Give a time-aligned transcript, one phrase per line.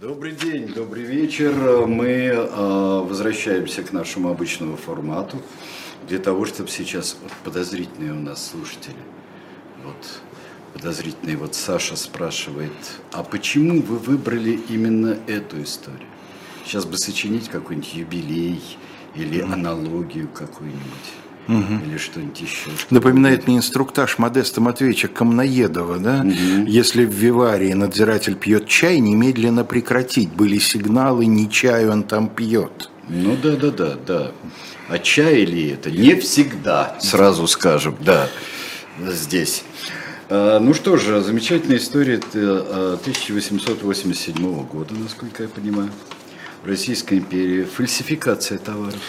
[0.00, 1.52] Добрый день, добрый вечер.
[1.88, 5.42] Мы э, возвращаемся к нашему обычному формату
[6.06, 8.94] для того, чтобы сейчас подозрительные у нас слушатели.
[9.84, 10.20] Вот
[10.72, 12.70] подозрительный вот Саша спрашивает,
[13.10, 16.06] а почему вы выбрали именно эту историю?
[16.64, 18.62] Сейчас бы сочинить какой-нибудь юбилей
[19.16, 21.27] или аналогию какую-нибудь.
[21.48, 21.84] Угу.
[21.86, 22.70] Или что-нибудь еще.
[22.90, 26.20] Напоминает мне инструктаж Модеста Матвеевича Комноедова, да?
[26.20, 26.66] Угу.
[26.66, 30.28] Если в Виварии надзиратель пьет чай, немедленно прекратить.
[30.30, 32.90] Были сигналы, не чай он там пьет.
[33.08, 34.32] Ну да, да, да, да.
[34.88, 35.90] А чай ли это?
[35.90, 38.28] Не всегда, сразу скажем, да,
[38.98, 39.64] здесь.
[40.30, 45.90] А, ну что же, замечательная история 1887 а, года, насколько я понимаю.
[46.64, 49.00] Российская империя, фальсификация товаров.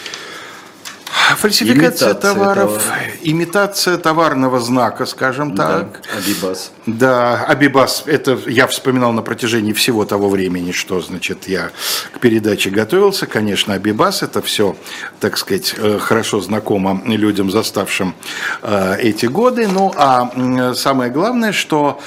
[1.37, 3.01] Фальсификация товаров, товара.
[3.21, 6.01] имитация товарного знака, скажем так.
[6.01, 6.71] Да, Абибас.
[6.85, 11.71] Да, Абибас, это я вспоминал на протяжении всего того времени, что, значит, я
[12.13, 13.27] к передаче готовился.
[13.27, 14.75] Конечно, Абибас, это все,
[15.19, 18.15] так сказать, э, хорошо знакомо людям, заставшим
[18.61, 19.67] э, эти годы.
[19.67, 21.99] Ну, а самое главное, что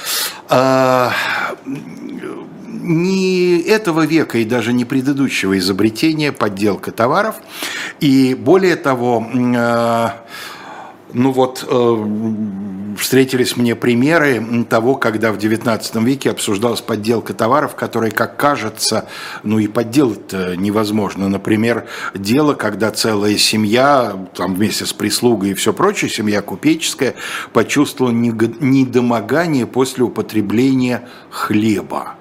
[0.49, 1.09] э,
[2.81, 7.35] не этого века и даже не предыдущего изобретения подделка товаров.
[7.99, 10.09] И более того, э,
[11.13, 12.05] ну вот э,
[12.97, 19.07] встретились мне примеры того, когда в XIX веке обсуждалась подделка товаров, которые, как кажется,
[19.43, 21.29] ну и подделать невозможно.
[21.29, 27.15] Например, дело, когда целая семья, там вместе с прислугой и все прочее, семья купеческая,
[27.51, 32.15] почувствовала недомогание после употребления хлеба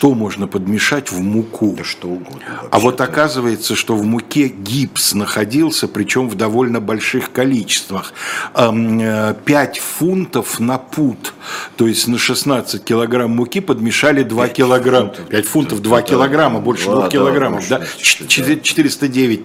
[0.00, 1.74] что можно подмешать в муку.
[1.76, 2.40] Да что угодно.
[2.70, 8.14] А вот оказывается, что в муке гипс находился, причем в довольно больших количествах.
[8.54, 11.34] 5 э, фунтов на пут.
[11.76, 15.10] То есть на 16 килограмм муки подмешали 2 килограмма.
[15.10, 17.68] 5 фунтов 2 килограмма, больше 2 килограммов.
[17.68, 17.82] Да?
[17.98, 19.44] 409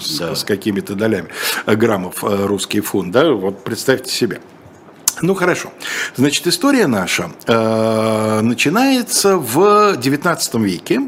[0.00, 1.28] с, с какими-то долями
[1.64, 3.12] граммов э, русский фунт.
[3.12, 3.30] Да?
[3.30, 4.40] Вот представьте себе.
[5.20, 5.72] Ну хорошо.
[6.16, 11.02] Значит, история наша э, начинается в XIX веке,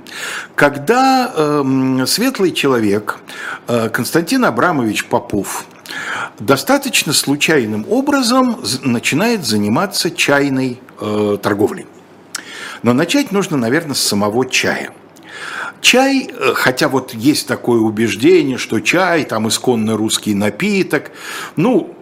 [0.54, 3.18] когда э, светлый человек
[3.66, 5.64] э, Константин Абрамович Попов
[6.38, 11.86] достаточно случайным образом начинает заниматься чайной э, торговлей.
[12.82, 14.92] Но начать нужно, наверное, с самого чая.
[15.80, 21.10] Чай, э, хотя вот есть такое убеждение, что чай там исконно русский напиток,
[21.56, 21.94] ну,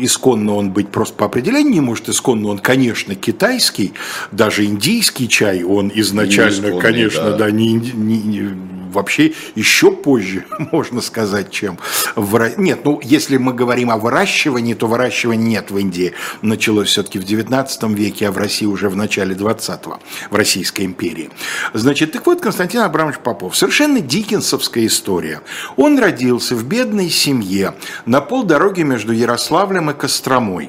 [0.00, 3.92] исконно он быть просто по определению не может, исконно он, конечно, китайский,
[4.32, 8.54] даже индийский чай, он изначально, конечно, да, да не, не, не,
[8.88, 11.78] вообще еще позже, можно сказать, чем
[12.16, 12.58] в...
[12.58, 16.14] Нет, ну, если мы говорим о выращивании, то выращивания нет в Индии.
[16.42, 20.00] Началось все-таки в 19 веке, а в России уже в начале 20-го,
[20.30, 21.30] в Российской империи.
[21.74, 23.56] Значит, так вот, Константин Абрамович Попов.
[23.56, 25.42] Совершенно дикенсовская история.
[25.76, 27.74] Он родился в бедной семье
[28.06, 30.68] на полдороге между Ярославлем и Костромой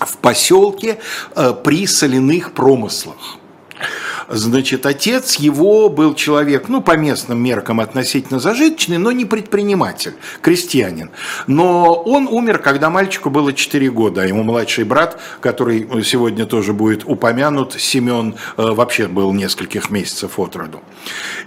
[0.00, 0.98] в поселке
[1.36, 3.36] э, при соляных промыслах.
[4.28, 11.10] Значит, отец его был человек, ну, по местным меркам относительно зажиточный, но не предприниматель, крестьянин.
[11.46, 16.72] Но он умер, когда мальчику было 4 года, а ему младший брат, который сегодня тоже
[16.72, 20.80] будет упомянут, Семен, э, вообще был нескольких месяцев от роду.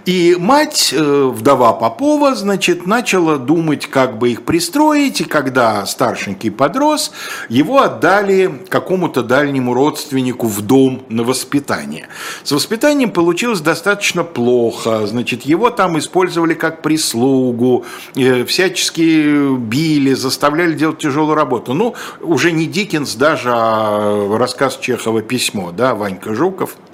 [0.04, 6.50] И мать, э, вдова Попова, значит, начала думать, как бы их пристроить, и когда старшенький
[6.50, 7.12] подрос,
[7.48, 12.08] его отдали какому-то дальнему родственнику в дом на воспитание.
[12.44, 12.77] С воспитанием
[13.12, 15.06] получилось достаточно плохо.
[15.06, 17.84] Значит, его там использовали как прислугу,
[18.16, 21.74] э, всячески били, заставляли делать тяжелую работу.
[21.74, 26.76] Ну, уже не Диккенс даже, а рассказ Чехова «Письмо», да, Ванька Жуков–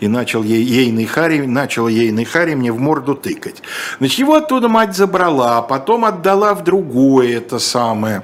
[0.00, 3.62] и начал ей, ейный Хари, начал ейный Хари мне в морду тыкать.
[3.98, 8.22] Значит, его оттуда мать забрала, а потом отдала в другое это самое.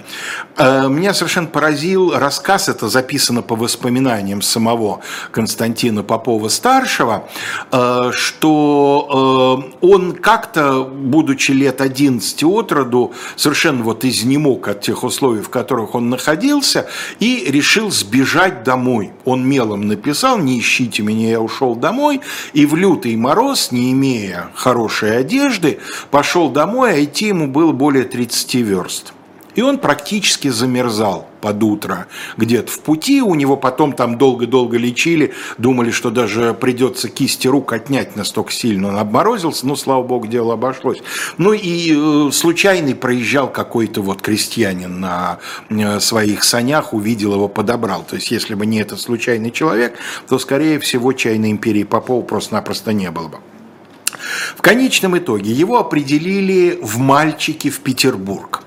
[0.56, 5.00] Э, меня совершенно поразил рассказ, это записано по воспоминаниям самого
[5.30, 7.28] Константина Попова-старшего,
[7.72, 15.02] э, что э, он как-то, будучи лет 11 от роду, совершенно вот изнемог от тех
[15.02, 16.88] условий, в которых он находился,
[17.18, 19.12] и решил сбежать домой.
[19.24, 22.20] Он мелом написал «Не ищите меня, я ушел домой»,
[22.52, 25.78] и в лютый мороз, не имея хорошей одежды,
[26.10, 29.12] пошел домой, а идти ему было более 30 верст
[29.60, 32.06] И он практически замерзал под утро
[32.38, 33.20] где-то в пути.
[33.20, 35.34] У него потом там долго-долго лечили.
[35.58, 39.66] Думали, что даже придется кисти рук отнять, настолько сильно он обморозился.
[39.66, 41.02] Но, слава богу, дело обошлось.
[41.36, 48.02] Ну и э, случайный проезжал какой-то вот крестьянин на э, своих санях, увидел его, подобрал.
[48.08, 52.94] То есть, если бы не этот случайный человек, то, скорее всего, чайной империи Попова просто-напросто
[52.94, 53.38] не было бы.
[54.56, 58.64] В конечном итоге его определили в мальчики в Петербург.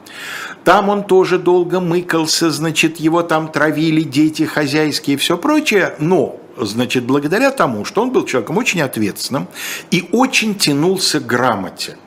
[0.63, 6.39] Там он тоже долго мыкался, значит, его там травили дети хозяйские и все прочее, но
[6.57, 9.47] значит, благодаря тому, что он был человеком очень ответственным
[9.91, 11.97] и очень тянулся к грамоте.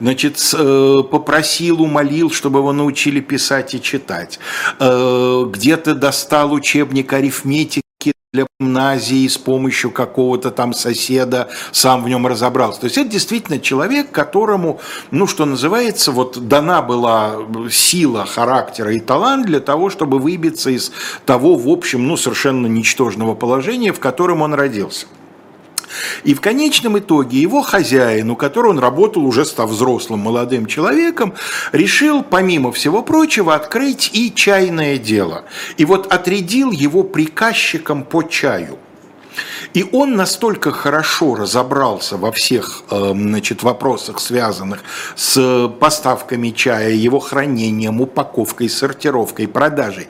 [0.00, 4.40] Значит, э, попросил, умолил, чтобы его научили писать и читать.
[4.80, 7.82] Э, где-то достал учебник арифметики
[8.32, 12.80] для гимназии с помощью какого-то там соседа, сам в нем разобрался.
[12.80, 14.80] То есть это действительно человек, которому,
[15.10, 17.36] ну что называется, вот дана была
[17.70, 20.92] сила характера и талант для того, чтобы выбиться из
[21.26, 25.06] того, в общем, ну совершенно ничтожного положения, в котором он родился.
[26.24, 31.34] И в конечном итоге его хозяин, у которого он работал уже став взрослым молодым человеком,
[31.72, 35.44] решил, помимо всего прочего, открыть и чайное дело.
[35.76, 38.78] И вот отрядил его приказчиком по чаю.
[39.74, 44.80] И он настолько хорошо разобрался во всех эм, значит, вопросах, связанных
[45.16, 50.08] с поставками чая, его хранением, упаковкой, сортировкой, продажей,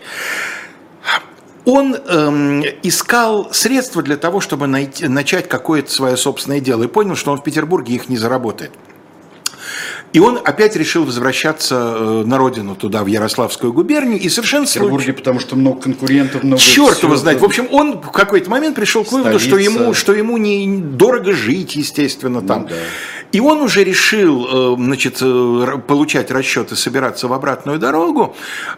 [1.64, 7.16] он эм, искал средства для того, чтобы найти, начать какое-то свое собственное дело, и понял,
[7.16, 8.72] что он в Петербурге их не заработает.
[10.12, 14.66] И он опять решил возвращаться э, на родину, туда, в Ярославскую губернию, и совершенно...
[14.66, 15.12] В Петербурге, случай...
[15.12, 16.60] потому что много конкурентов, много...
[16.60, 17.40] Черт его знает.
[17.40, 21.32] В общем, он в какой-то момент пришел к выводу, что ему, что ему не дорого
[21.32, 22.62] жить, естественно, там.
[22.62, 22.74] Ну, да.
[23.32, 28.36] И он уже решил, э, значит, э, получать расчеты, собираться в обратную дорогу,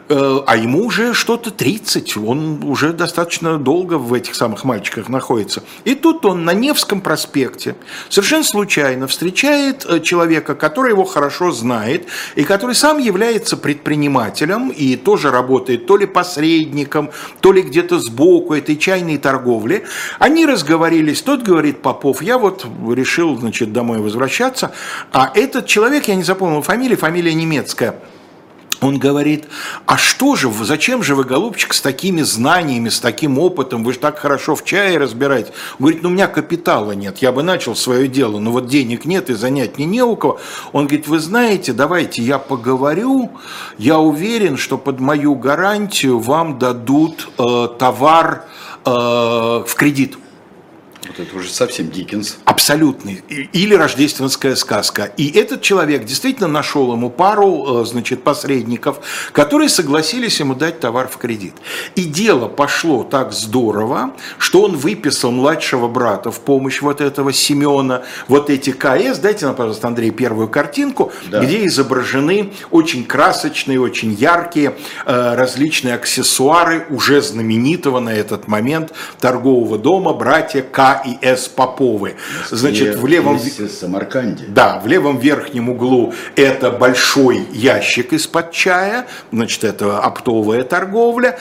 [0.08, 5.64] э, а ему уже что-то 30, он уже достаточно долго в этих самых мальчиках находится.
[5.84, 7.74] И тут он на Невском проспекте
[8.08, 12.06] совершенно случайно встречает человека, который его хорошо знает,
[12.36, 17.10] и который сам является предпринимателем и тоже работает то ли посредником,
[17.40, 19.84] то ли где-то сбоку этой чайной торговли.
[20.20, 24.72] Они разговорились, тот говорит, Попов, я вот решил, значит, домой возвращаться, общаться.
[25.12, 27.96] А этот человек, я не запомнил фамилию, фамилия немецкая,
[28.80, 29.46] он говорит,
[29.86, 33.98] а что же, зачем же вы, голубчик, с такими знаниями, с таким опытом, вы же
[33.98, 35.52] так хорошо в чае разбираете.
[35.78, 39.06] Он говорит, ну у меня капитала нет, я бы начал свое дело, но вот денег
[39.06, 40.38] нет и занять мне не у кого.
[40.72, 43.32] Он говорит, вы знаете, давайте я поговорю,
[43.78, 48.44] я уверен, что под мою гарантию вам дадут э, товар
[48.84, 50.18] э, в кредит.
[51.06, 52.38] Вот это уже совсем Диккенс.
[52.54, 53.22] Абсолютный.
[53.52, 55.10] Или рождественская сказка.
[55.16, 59.00] И этот человек действительно нашел ему пару, э, значит, посредников,
[59.32, 61.54] которые согласились ему дать товар в кредит.
[61.96, 68.02] И дело пошло так здорово, что он выписал младшего брата в помощь вот этого Семена,
[68.28, 69.18] вот эти КС.
[69.18, 71.40] Дайте нам, пожалуйста, Андрей, первую картинку, да.
[71.40, 79.76] где изображены очень красочные, очень яркие э, различные аксессуары уже знаменитого на этот момент торгового
[79.76, 81.48] дома братья К и С.
[81.48, 82.14] Поповы.
[82.50, 83.38] Значит, в левом...
[83.38, 84.44] Самарканде.
[84.48, 91.38] Да, в левом верхнем углу это большой ящик из-под чая, значит, это оптовая торговля.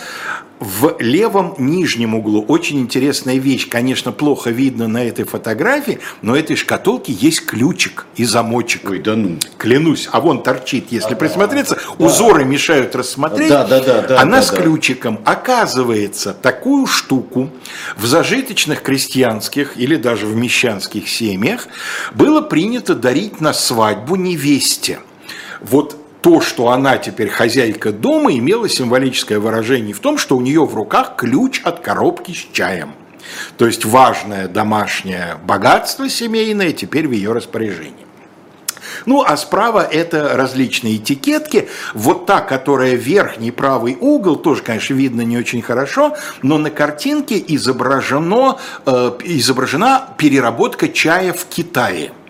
[0.63, 3.68] В левом нижнем углу очень интересная вещь.
[3.68, 8.89] Конечно, плохо видно на этой фотографии, но этой шкатулке есть ключик и замочек.
[8.89, 9.36] Ой, да ну.
[9.57, 10.07] Клянусь.
[10.10, 11.75] А вон торчит, если а, присмотреться.
[11.75, 12.06] Да.
[12.06, 13.50] Узоры мешают рассмотреть.
[13.50, 14.01] Да, да, да.
[14.04, 14.62] да Она да, с да.
[14.62, 15.19] ключиком.
[15.25, 17.50] Оказывается, такую штуку
[17.98, 21.68] в зажиточных крестьянских или даже в мещанских семьях
[22.13, 25.00] было принято дарить на свадьбу невесте.
[25.60, 30.65] Вот то, что она теперь хозяйка дома, имело символическое выражение в том, что у нее
[30.65, 32.94] в руках ключ от коробки с чаем.
[33.58, 38.06] То есть важное домашнее богатство семейное теперь в ее распоряжении.
[39.06, 41.68] Ну, а справа это различные этикетки.
[41.94, 47.44] Вот та, которая верхний правый угол, тоже, конечно, видно не очень хорошо, но на картинке
[47.48, 52.13] изображено, э, изображена переработка чая в Китае–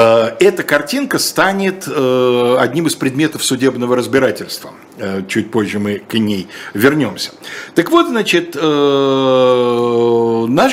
[0.00, 4.70] эта картинка станет э, одним из предметов судебного разбирательства.
[4.96, 7.32] Э, чуть позже мы к ней вернемся.
[7.74, 8.62] Так вот, значит, наш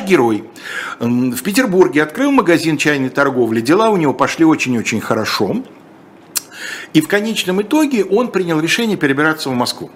[0.04, 0.46] герой
[1.00, 3.62] в Петербурге открыл магазин чайной торговли.
[3.62, 5.64] Дела у него пошли очень-очень хорошо.
[6.94, 9.92] И в конечном итоге он принял решение перебираться в Москву.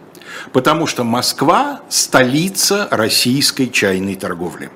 [0.52, 4.70] Потому что Москва– столица российской чайной торговли.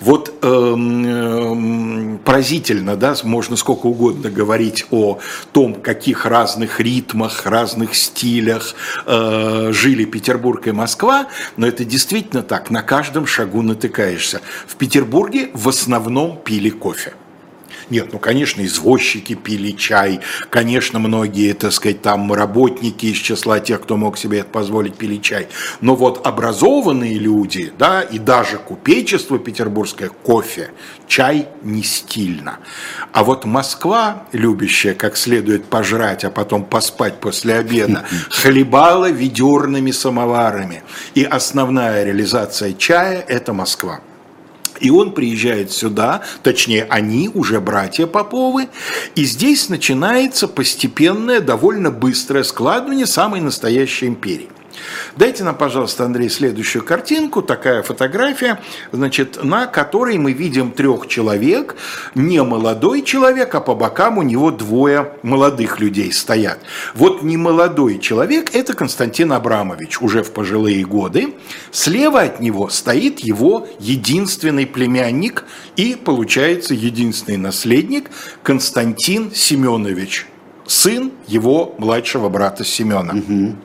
[0.00, 5.18] Вот эм, эм, поразительно, да, можно сколько угодно говорить о
[5.52, 8.74] том, каких разных ритмах, разных стилях
[9.06, 14.40] э, жили Петербург и Москва, но это действительно так, на каждом шагу натыкаешься.
[14.66, 17.12] В Петербурге в основном пили кофе.
[17.90, 23.82] Нет, ну, конечно, извозчики пили чай, конечно, многие, так сказать, там работники из числа тех,
[23.82, 25.48] кто мог себе это позволить, пили чай.
[25.80, 30.70] Но вот образованные люди, да, и даже купечество петербургское, кофе,
[31.08, 32.58] чай не стильно.
[33.12, 40.84] А вот Москва, любящая как следует пожрать, а потом поспать после обеда, хлебала ведерными самоварами.
[41.14, 44.00] И основная реализация чая– это Москва.
[44.80, 48.68] И он приезжает сюда, точнее, они уже братья Поповы,
[49.14, 54.48] и здесь начинается постепенное, довольно быстрое складывание самой настоящей империи.
[55.16, 57.42] Дайте нам, пожалуйста, Андрей, следующую картинку.
[57.42, 58.60] Такая фотография,
[58.92, 61.76] значит, на которой мы видим трех человек.
[62.14, 66.58] Не молодой человек, а по бокам у него двое молодых людей стоят.
[66.94, 71.34] Вот не молодой человек– это Константин Абрамович, уже в пожилые годы.
[71.70, 75.44] Слева от него стоит его единственный племянник
[75.76, 78.10] и, получается, единственный наследник
[78.42, 80.26] Константин Семенович,
[80.66, 83.14] сын его младшего брата Семена.
[83.14, 83.56] Угу.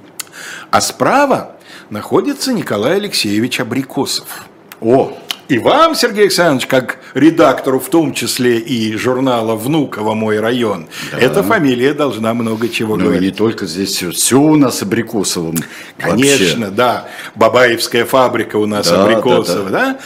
[0.71, 1.55] А справа
[1.89, 4.45] находится Николай Алексеевич Абрикосов.
[4.81, 10.15] О, и вам, Сергей Александрович, как редактору, в том числе и журнала «Внуково.
[10.15, 11.19] Мой район», да.
[11.19, 13.21] эта фамилия должна много чего ну, говорить.
[13.21, 15.55] Ну, не только здесь все, все у нас Абрикосовым.
[15.97, 16.75] Конечно, вообще.
[16.75, 17.07] да.
[17.35, 19.93] Бабаевская фабрика у нас да, Абрикосова, да, да.
[19.93, 19.99] да?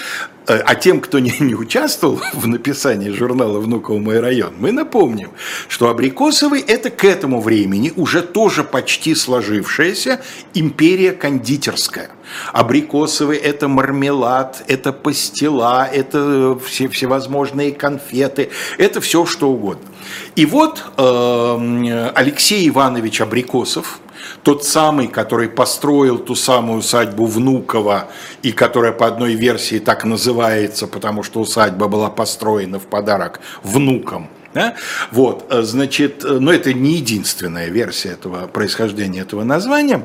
[0.50, 5.30] Э, а тем, кто не, не участвовал в написании журнала «Внуково мой район», мы напомним,
[5.68, 10.22] что Абрикосовый– это к этому времени уже тоже почти сложившаяся
[10.56, 12.10] империя кондитерская.
[12.52, 19.88] Абрикосовый– это мармелад, это пастила, это все, всевозможные конфеты, это все что угодно.
[20.36, 24.00] И вот э, Алексей Иванович Абрикосов–
[24.44, 28.10] тот самый, который построил ту самую усадьбу Внуково,
[28.42, 34.30] и которая по одной версии так называется, потому что усадьба была построена в подарок внукам.
[34.54, 34.76] Да?
[35.12, 40.04] Вот, э, значит, э, но это не единственная версия этого происхождения этого названия.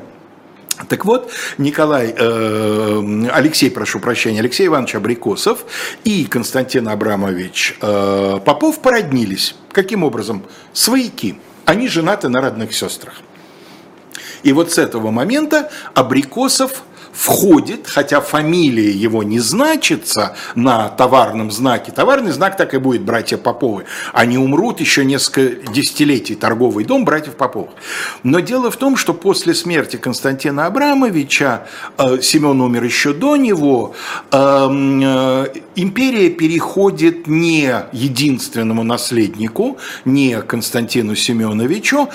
[0.89, 5.65] Так вот, Николай, э, Алексей, прошу прощения, Алексей Иванович Абрикосов
[6.03, 9.55] и Константин Абрамович э, Попов породнились.
[9.71, 10.43] Каким образом?
[10.73, 11.39] Свояки.
[11.63, 13.15] Они женаты на родных сестрах.
[14.45, 21.91] И вот с этого момента Абрикосов входит, хотя фамилия его не значится на товарном знаке,
[21.91, 23.85] товарный знак так и будет братья Поповы.
[24.13, 27.71] Они умрут еще несколько десятилетий, торговый дом братьев Поповых.
[28.21, 33.95] Но дело в том, что после смерти Константина Абрамовича, э, Семен умер еще до него,
[34.31, 42.09] э, э, империя переходит не единственному наследнику, не Константину Семеновичу,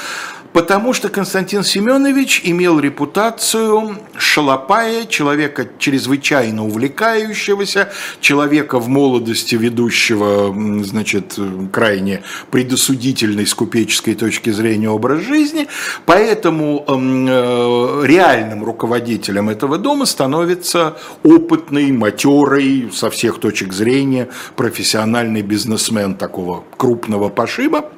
[0.52, 10.52] Потому что Константин Семенович имел репутацию шалопая, человека чрезвычайно увлекающегося, человека в молодости ведущего,
[10.82, 11.38] значит,
[11.72, 15.68] крайне предосудительной с купеческой точки зрения образ жизни.
[16.04, 26.16] Поэтому э, реальным руководителем этого дома становится опытный, матерый, со всех точек зрения, профессиональный бизнесмен
[26.16, 27.92] такого крупного пошиба.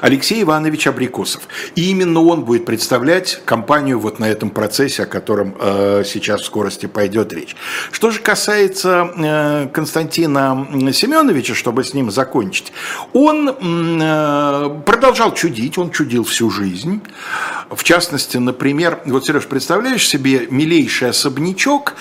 [0.00, 1.42] Алексей Иванович Абрикосов.
[1.74, 6.44] И именно он будет представлять компанию вот на этом процессе, о котором э, сейчас в
[6.44, 7.56] скорости пойдет речь.
[7.90, 12.72] Что же касается э, Константина Семеновича, чтобы с ним закончить,
[13.12, 17.02] он э, продолжал чудить, он чудил всю жизнь.
[17.70, 21.94] В частности, например, вот, Сереж, представляешь себе милейший особнячок,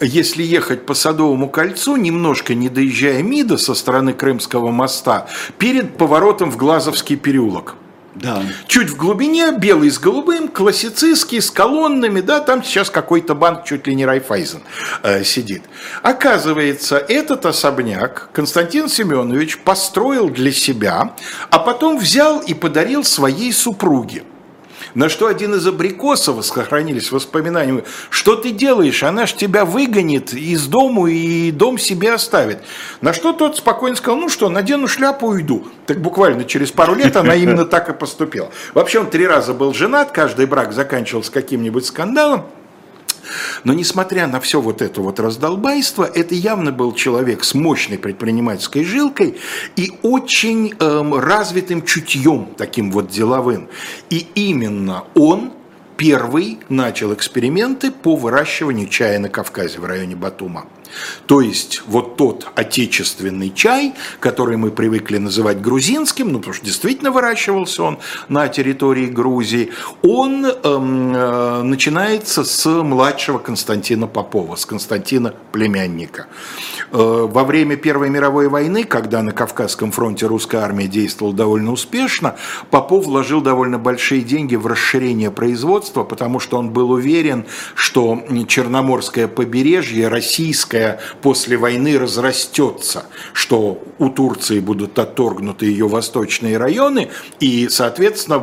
[0.00, 5.26] если ехать по Садовому кольцу, немножко не доезжая МИДа со стороны Крымского моста,
[5.58, 7.76] перед поворотом в Глазовский переулок.
[8.14, 8.42] Да.
[8.68, 13.86] Чуть в глубине, белый с голубым, классицистский, с колоннами, да, там сейчас какой-то банк, чуть
[13.88, 14.62] ли не Райфайзен,
[15.02, 15.64] э, сидит.
[16.02, 21.14] Оказывается, этот особняк Константин Семенович построил для себя,
[21.50, 24.22] а потом взял и подарил своей супруге.
[24.94, 30.66] На что один из абрикосов, сохранились воспоминания, что ты делаешь, она ж тебя выгонит из
[30.66, 32.62] дому и дом себе оставит.
[33.00, 35.68] На что тот спокойно сказал, ну что, надену шляпу и уйду.
[35.86, 38.50] Так буквально через пару лет она именно так и поступила.
[38.72, 42.46] Вообще он три раза был женат, каждый брак заканчивался каким-нибудь скандалом.
[43.64, 48.84] Но несмотря на все вот это вот раздолбайство, это явно был человек с мощной предпринимательской
[48.84, 49.38] жилкой
[49.76, 53.68] и очень эм, развитым чутьем, таким вот деловым.
[54.10, 55.52] И именно он
[55.96, 60.66] первый начал эксперименты по выращиванию чая на Кавказе в районе Батума.
[61.26, 67.10] То есть вот тот отечественный чай, который мы привыкли называть грузинским, ну потому что действительно
[67.10, 67.98] выращивался он
[68.28, 69.72] на территории Грузии,
[70.02, 76.26] он эм, э, начинается с младшего Константина Попова, с Константина племянника.
[76.92, 82.36] Э, во время Первой мировой войны, когда на Кавказском фронте русская армия действовала довольно успешно,
[82.70, 89.28] Попов вложил довольно большие деньги в расширение производства, потому что он был уверен, что Черноморское
[89.28, 90.83] побережье российское
[91.22, 97.10] после войны разрастется, что у Турции будут отторгнуты ее восточные районы,
[97.40, 98.38] и, соответственно,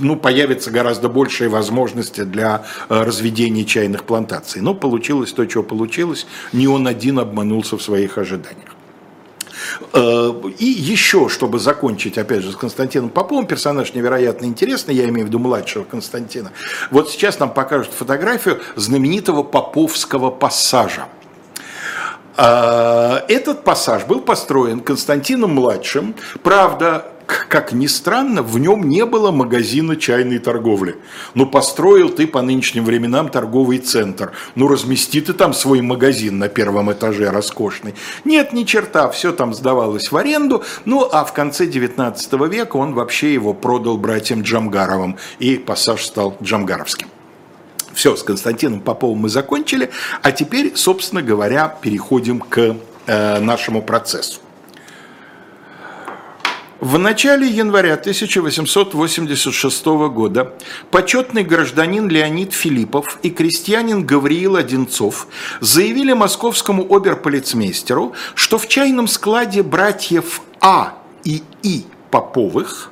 [0.00, 4.62] ну, появится гораздо большие возможности для э, разведения чайных плантаций.
[4.62, 6.26] Но получилось то, что получилось.
[6.52, 8.79] Не он один обманулся в своих ожиданиях.
[9.92, 15.26] Э, и еще, чтобы закончить, опять же, с Константином Поповым, персонаж невероятно интересный, я имею
[15.26, 16.52] в виду младшего Константина.
[16.90, 21.06] Вот сейчас нам покажут фотографию знаменитого Поповского пассажа.
[22.36, 26.14] Э, этот пассаж был построен Константином-младшим.
[26.42, 27.09] Правда,
[27.48, 30.96] как ни странно, в нем не было магазина чайной торговли.
[31.34, 34.32] Ну, построил ты по нынешним временам торговый центр.
[34.54, 37.94] Ну, размести ты там свой магазин на первом этаже роскошный.
[38.24, 40.62] Нет, ни черта, все там сдавалось в аренду.
[40.84, 45.16] Ну, а в конце 19 века он вообще его продал братьям Джамгаровым.
[45.38, 47.08] И пассаж стал джамгаровским.
[47.92, 49.90] Все, с Константином Поповым мы закончили.
[50.22, 54.40] А теперь, собственно говоря, переходим к э, нашему процессу.
[56.80, 60.54] В начале января 1886 года
[60.90, 65.26] почетный гражданин Леонид Филиппов и крестьянин Гавриил Одинцов
[65.60, 72.90] заявили московскому оберполицмейстеру, что в чайном складе братьев А и И Поповых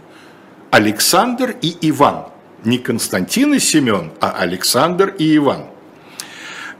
[0.70, 2.26] Александр и Иван,
[2.64, 5.64] не Константин и Семен, а Александр и Иван–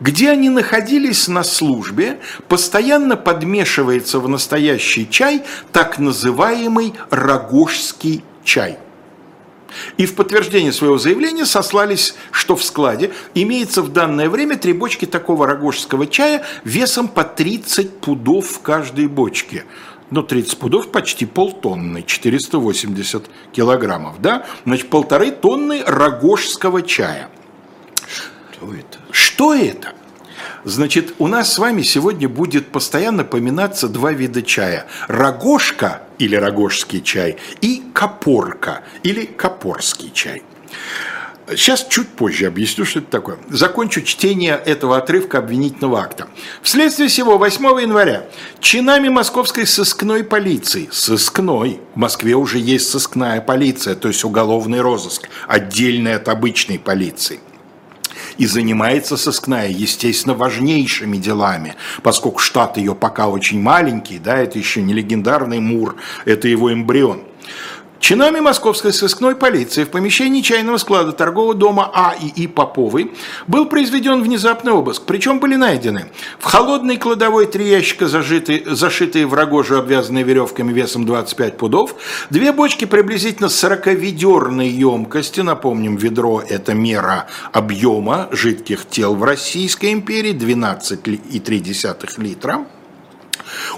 [0.01, 8.79] где они находились на службе, постоянно подмешивается в настоящий чай так называемый рогожский чай.
[9.97, 15.05] И в подтверждение своего заявления сослались, что в складе имеется в данное время три бочки
[15.05, 19.65] такого рогожского чая весом по 30 пудов в каждой бочке.
[20.11, 24.47] Ну, 30 пудов почти полтонны, 480 килограммов, да?
[24.65, 27.29] Значит, полторы тонны рогожского чая.
[28.53, 28.88] Что это?
[29.11, 29.95] Что это?
[30.65, 34.87] Значит, у нас с вами сегодня будет постоянно поминаться два вида чая.
[35.07, 40.43] Рогожка или рогожский чай и копорка или копорский чай.
[41.51, 43.39] Сейчас чуть позже объясню, что это такое.
[43.49, 46.29] Закончу чтение этого отрывка обвинительного акта.
[46.61, 48.27] Вследствие всего 8 января
[48.61, 55.31] чинами московской сыскной полиции, сыскной, в Москве уже есть сыскная полиция, то есть уголовный розыск,
[55.47, 57.41] отдельный от обычной полиции,
[58.39, 64.81] и занимается сыскная, естественно, важнейшими делами, поскольку штат ее пока очень маленький, да, это еще
[64.81, 67.28] не легендарный Мур, это его эмбрион.
[68.01, 73.13] Чинами московской сыскной полиции в помещении чайного склада торгового дома А и И Поповой
[73.47, 76.07] был произведен внезапный обыск, причем были найдены
[76.39, 81.97] в холодной кладовой три ящика, зажитые, зашитые в рогожу, обвязанные веревками весом 25 пудов,
[82.31, 90.33] две бочки приблизительно 40-ведерной емкости, напомним, ведро– это мера объема жидких тел в Российской империи,
[90.33, 92.65] 12,3 литра–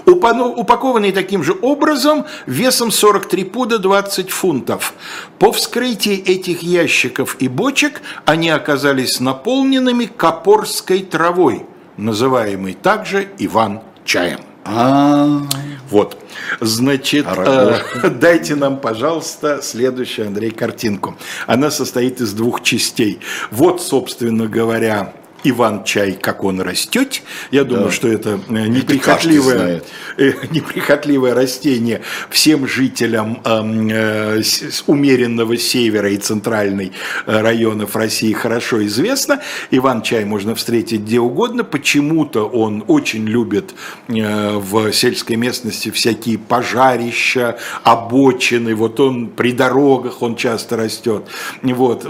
[0.05, 4.93] упакованные таким же образом весом 43 пуда 20 фунтов.
[5.39, 11.65] По вскрытии этих ящиков и бочек они оказались наполненными копорской травой,
[11.97, 14.39] называемой также Иван чаем.
[14.63, 15.41] А,
[15.89, 16.17] вот,
[16.59, 21.17] значит, э, дайте нам, пожалуйста, следующую, Андрей, картинку.
[21.47, 23.19] Она состоит из двух частей.
[23.49, 25.13] Вот, собственно говоря,
[25.43, 27.21] Иван Чай, как он растет.
[27.49, 27.91] Я думаю, да.
[27.91, 29.81] что это э, неприхотливое,
[30.17, 34.41] э, неприхотливое растение всем жителям э,
[34.87, 36.91] умеренного севера и центральной
[37.25, 39.41] районов России хорошо известно.
[39.71, 41.63] Иван Чай можно встретить где угодно.
[41.63, 43.73] Почему-то он очень любит
[44.07, 48.75] в сельской местности всякие пожарища, обочины.
[48.75, 51.23] Вот он при дорогах он часто растет.
[51.63, 52.07] Вот.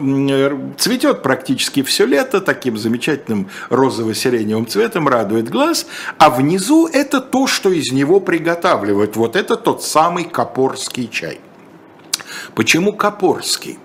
[0.78, 7.47] Цветет практически все лето таким замечательным замечательным розово-сиреневым цветом, радует глаз, а внизу это то,
[7.47, 9.15] что из него приготавливают.
[9.15, 11.39] Вот это тот самый копорский чай.
[12.55, 13.77] Почему копорский?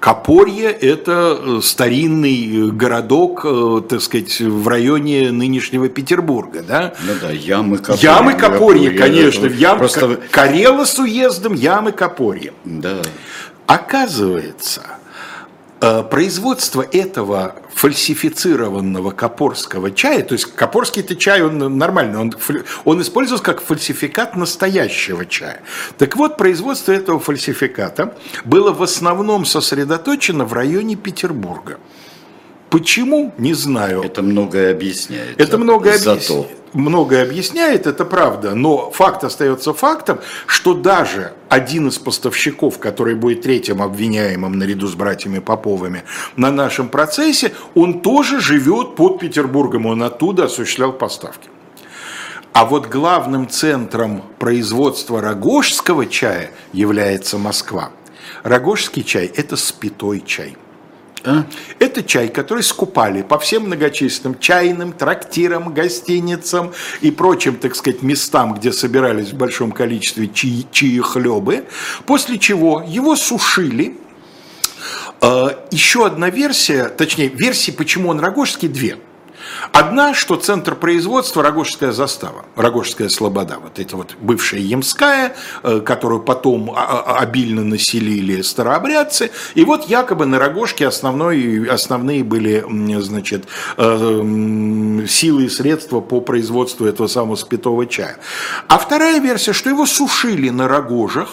[0.00, 6.94] Копорье– это э, старинный городок, э, так сказать, в районе нынешнего Петербурга, да?
[7.04, 8.02] Ну да, ямы Копорье.
[8.02, 9.78] Ямы Копорье, конечно, ям...
[9.78, 10.20] Просто...
[10.30, 12.52] Карела с уездом, ямы Копорье.
[12.64, 13.02] Да.
[13.66, 14.97] Оказывается, Э,
[15.80, 22.34] производство этого фальсифицированного копорского чая, то есть копорский это чай, он нормальный, он,
[22.84, 25.62] он используется как фальсификат настоящего чая.
[25.96, 31.78] Так вот, производство этого фальсификата было в основном сосредоточено в районе Петербурга.
[32.70, 33.32] Почему?
[33.38, 34.02] Не знаю.
[34.02, 35.40] Это многое объясняет.
[35.40, 41.98] Это многое объясняет многое объясняет, это правда, но факт остается фактом, что даже один из
[41.98, 46.04] поставщиков, который будет третьим обвиняемым наряду с братьями Поповыми
[46.36, 51.48] на нашем процессе, он тоже живет под Петербургом, он оттуда осуществлял поставки.
[52.52, 57.90] А вот главным центром производства рогожского чая является Москва.
[58.42, 60.56] Рогожский чай– это спитой чай–
[61.24, 61.44] а?
[61.78, 68.54] Это чай, который скупали по всем многочисленным чайным, трактирам, гостиницам и прочим, так сказать, местам,
[68.54, 71.64] где собирались в большом количестве чаи, чаехлебы,
[72.06, 73.96] после чего его сушили.
[75.20, 78.96] А, Еще одна версия, точнее, версии, почему он рогожский, две–
[79.72, 86.20] Одна, что центр производства Рогожская застава, Рогожская слобода, вот это вот бывшая Ямская, э, которую
[86.20, 92.64] потом обильно населили старообрядцы, и вот якобы на Рогожке основной, основные были,
[93.00, 98.16] значит, э, силы и средства по производству этого самого спитого чая.
[98.68, 101.28] А вторая версия, что его сушили на Рогожах,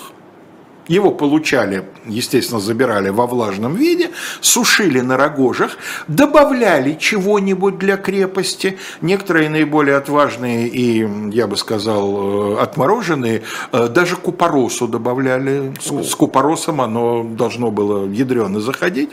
[0.88, 8.78] его получали, естественно, забирали во влажном виде, сушили на рогожах, добавляли чего-нибудь для крепости.
[9.02, 15.74] Некоторые наиболее отважные и, я бы сказал, э, отмороженные, э, даже купоросу добавляли.
[15.80, 19.12] С, с купоросом оно должно было ядрено заходить.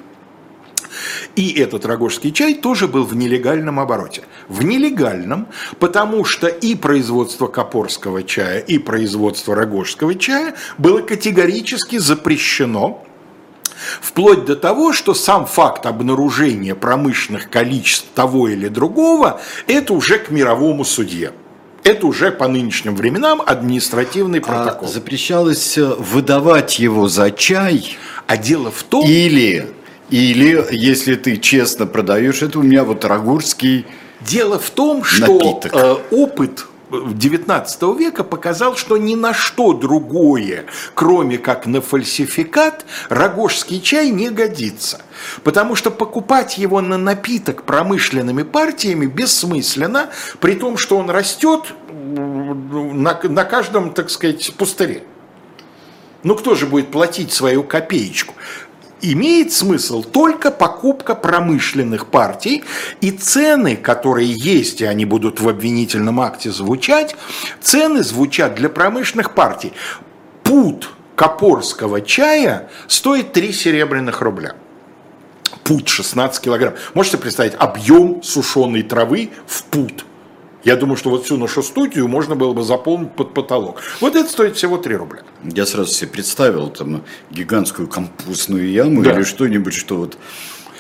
[1.37, 4.23] И этот рогожский чай тоже был в нелегальном обороте.
[4.49, 13.05] В нелегальном, потому что и производство копорского чая, и производство рогожского чая было категорически запрещено
[14.01, 20.31] Вплоть до того, что сам факт обнаружения промышленных количеств того или другого, это уже к
[20.31, 21.33] мировому судье.
[21.83, 24.89] Это уже по нынешним временам административный а протокол.
[24.89, 27.97] А запрещалось э, выдавать его за чай.
[28.29, 29.05] А дело в том...
[29.05, 29.69] Или
[30.13, 33.87] или, если ты честно продаешь это, у меня вот рагурский
[34.21, 35.73] Дело в том, что напиток.
[35.75, 43.81] Э, опыт XIX века показал, что ни на что другое, кроме как на фальсификат, рогожский
[43.81, 45.01] чай не годится.
[45.43, 53.19] Потому что покупать его на напиток промышленными партиями бессмысленно, при том, что он растет на,
[53.23, 55.05] на каждом, так сказать, пустыре.
[56.23, 58.35] Ну кто же будет платить свою копеечку?
[59.03, 62.65] Имеет смысл только покупка промышленных партий,
[63.01, 67.17] и цены, которые есть, и они будут в обвинительном акте звучать,
[67.61, 69.73] цены звучат для промышленных партий.
[70.43, 74.55] Пут копорского чая стоит 3 серебряных рубля.
[75.65, 76.75] Пут 16 килограмм.
[76.95, 80.07] Можете представить объем сушеной травы в пут–
[80.65, 83.81] я думаю, что вот всю нашу студию можно было бы заполнить под потолок.
[84.01, 85.23] Вот это стоит всего 3 рубля.
[85.43, 89.13] Я сразу себе представил там гигантскую компостную яму да.
[89.13, 90.17] или что-нибудь, что вот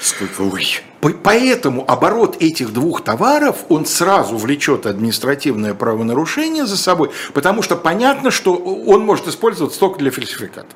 [0.02, 0.80] Сколько ой.
[1.22, 8.32] Поэтому оборот этих двух товаров, он сразу влечет административное правонарушение за собой, потому что понятно,
[8.32, 10.74] что он может использоваться только для фальсификата.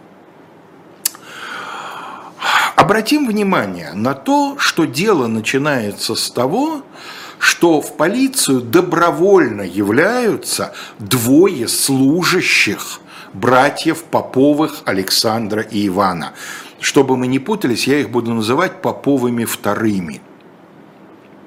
[2.76, 6.82] Обратим внимание на то, что дело начинается с того,
[7.38, 13.00] что в полицию добровольно являются двое служащих
[13.32, 16.32] братьев Поповых Александра и Ивана.
[16.80, 20.20] Чтобы мы не путались, я их буду называть Поповыми вторыми.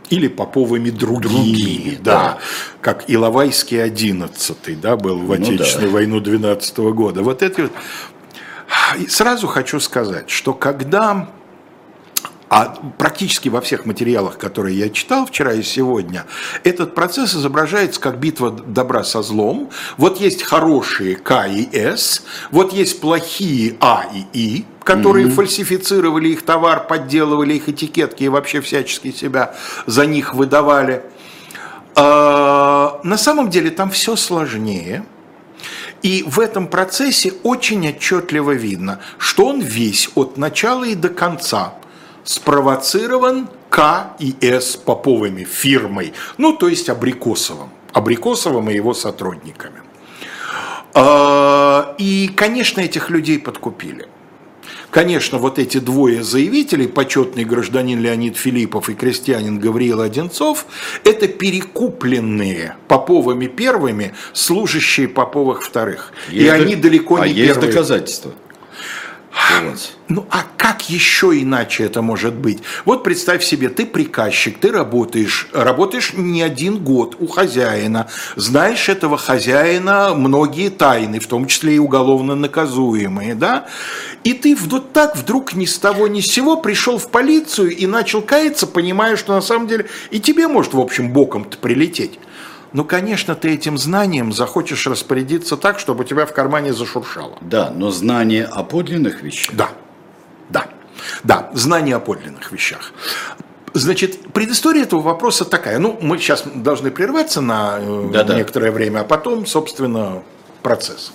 [0.10, 2.38] Или Поповыми другими, другими да, да.
[2.82, 5.93] Как Иловайский одиннадцатый, да, был в ну Отечественную ну, да.
[5.93, 7.21] войну 12 -го года.
[7.21, 7.71] Вот это вот.
[8.99, 11.30] И сразу хочу сказать, что когда
[12.50, 16.26] а практически во всех материалах, которые я читал вчера и сегодня,
[16.64, 19.70] этот процесс изображается как битва добра со злом.
[19.98, 25.32] Вот есть хорошие К и С, вот есть плохие А и И, которые mm-hmm.
[25.32, 31.04] фальсифицировали их товар, подделывали их этикетки и вообще всячески себя за них выдавали.
[31.96, 35.06] А, на самом деле там все сложнее.
[36.02, 41.74] И в этом процессе очень отчетливо видно, что он весь от начала и до конца
[42.23, 49.82] спровоцирован К и С Поповыми фирмой, ну, то есть Абрикосовым, Абрикосовым и его сотрудниками.
[50.93, 54.08] А, и, конечно, этих людей подкупили.
[54.91, 60.65] Конечно, вот эти двое заявителей, почетный гражданин Леонид Филиппов и крестьянин Гавриил Одинцов,
[61.03, 66.12] это перекупленные Поповыми первыми служащие Поповых вторых.
[66.29, 67.47] Есть, и они далеко а не а первые.
[67.47, 68.34] есть доказательства?
[69.70, 69.92] Вас.
[70.08, 72.60] Ну а как еще иначе это может быть?
[72.86, 79.18] Вот представь себе, ты приказчик, ты работаешь, работаешь не один год у хозяина, знаешь этого
[79.18, 83.68] хозяина многие тайны, в том числе и уголовно наказуемые, да?
[84.24, 87.86] И ты вот так вдруг ни с того ни с сего пришел в полицию и
[87.86, 92.20] начал каяться, понимая, что на самом деле и тебе может, в общем, боком-то прилететь.
[92.71, 97.38] Ну, конечно, ты этим знанием захочешь распорядиться так, чтобы у тебя в кармане зашуршало.
[97.41, 99.55] Да, но знание о подлинных вещах.
[99.55, 99.69] Да,
[100.49, 100.67] да,
[101.23, 102.93] да, знание о подлинных вещах.
[103.73, 105.79] Значит, предыстория этого вопроса такая.
[105.79, 107.79] Ну, мы сейчас должны прерваться на
[108.12, 108.36] да -да.
[108.36, 110.21] некоторое время, а потом, собственно,
[110.62, 111.12] процесс.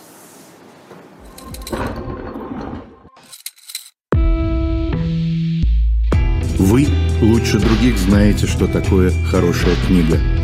[6.59, 6.89] Вы
[7.21, 10.19] лучше других знаете, что такое хорошая книга–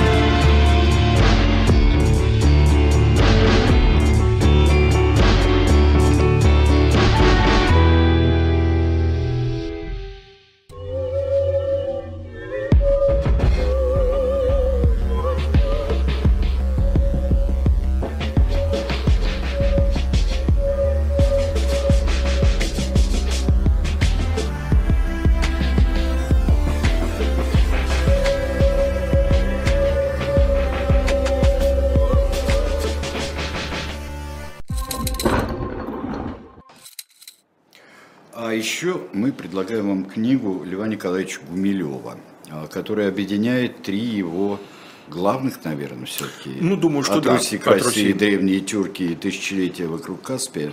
[38.81, 42.17] Еще мы предлагаем вам книгу Льва Николаевича Гумилева,
[42.49, 44.59] а, которая объединяет три его
[45.07, 46.49] главных, наверное, все-таки.
[46.59, 47.37] Ну, думаю, что от да.
[47.37, 50.71] Руси к России, древние тюрки и тысячелетия вокруг Каспия.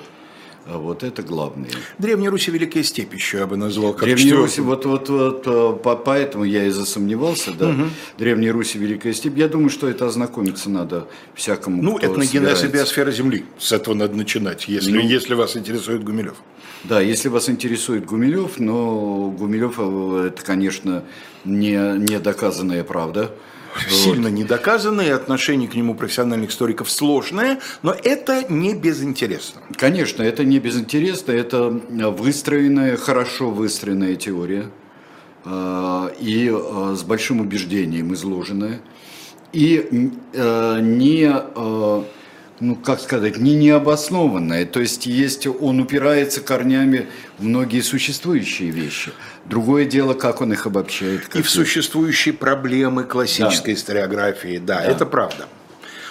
[0.65, 1.71] А вот это главное.
[1.99, 3.95] Древняя Русь Великая Степь еще я бы назвал.
[3.95, 7.71] Как Древняя Русь, вот, вот, вот а, поэтому я и засомневался, да.
[7.71, 7.83] Угу.
[8.19, 9.37] Древняя Русь Великая Степь.
[9.39, 13.45] Я думаю, что это ознакомиться надо всякому, Ну, этногенез и биосфера Земли.
[13.59, 16.37] С этого надо начинать, если, ну, если вас интересует Гумилев.
[16.85, 21.05] Да, если вас интересует Гумилев, но Гумилев э, это, конечно,
[21.45, 23.35] не, не доказанная правда.
[23.89, 24.37] Сильно вот.
[24.37, 29.61] недоказанное, отношение к нему профессиональных историков сложное, но это не безинтересно.
[29.77, 34.71] Конечно, это не безинтересно, это выстроенная, хорошо выстроенная теория
[35.45, 38.81] э, и э, с большим убеждением изложенная.
[39.53, 41.33] И не
[42.61, 44.67] ну, как сказать, не необоснованное.
[44.67, 47.07] То есть, есть, он упирается корнями
[47.39, 49.13] в многие существующие вещи.
[49.45, 51.35] Другое дело, как он их обобщает.
[51.35, 53.81] И в существующие проблемы классической да.
[53.81, 55.47] историографии, да, да, это правда.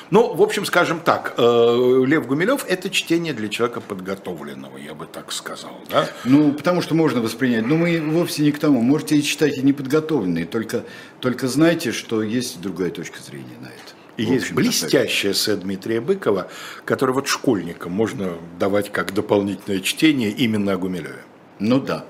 [0.10, 5.05] Ну, в общем, скажем так, э, Лев Гумилев– это чтение для человека подготовленного, я бы
[5.05, 5.81] так сказал.
[5.89, 6.07] Да?
[6.23, 7.65] Ну, потому что можно воспринять.
[7.65, 8.81] Но мы вовсе не к тому.
[8.81, 10.86] Можете и читать и неподготовленные, только,
[11.19, 14.07] только знайте, что есть другая точка зрения на это.
[14.17, 16.49] И есть блестящая эссе Дмитрия Быкова,
[16.86, 21.23] который вот школьникам можно давать как дополнительное чтение именно о Гумилеве.
[21.60, 22.06] Ну да.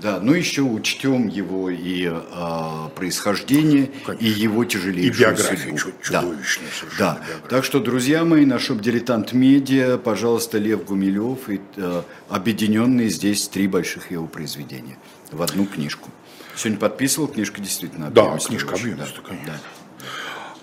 [0.00, 4.24] Да, ну еще учтем его и э, происхождение, Конечно.
[4.24, 5.98] и его тяжелейшую И биографию судьбу.
[6.02, 7.12] чудовищную да.
[7.12, 7.12] да.
[7.14, 7.48] Биографию.
[7.50, 13.68] Так что, друзья мои, наш дилетант медиа, пожалуйста, Лев Гумилев и э, объединенные здесь три
[13.68, 14.96] больших его произведения
[15.32, 16.08] в одну книжку.
[16.56, 19.52] Сегодня подписывал, книжка действительно Да, книжка объемистая, да, конечно.
[19.52, 19.58] Да.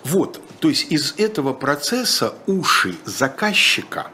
[0.04, 4.10] Вот, то есть из этого процесса уши заказчика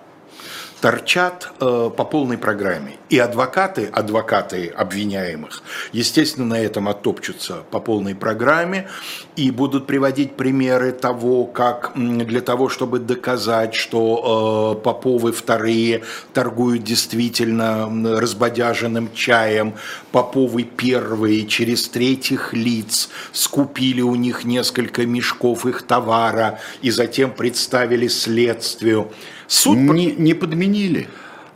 [0.80, 2.96] торчат э, по полной программе.
[3.08, 8.88] И адвокаты, адвокаты обвиняемых, естественно, на этом оттопчутся по полной программе
[9.36, 16.84] и будут приводить примеры того, как для того, чтобы доказать, что э, Поповы вторые торгуют
[16.84, 17.88] действительно
[18.20, 19.74] разбодяженным чаем,
[20.12, 28.08] Поповы первые через третьих лиц скупили у них несколько мешков их товара и затем представили
[28.08, 29.10] следствию.
[29.54, 31.08] Суд не, не подменили.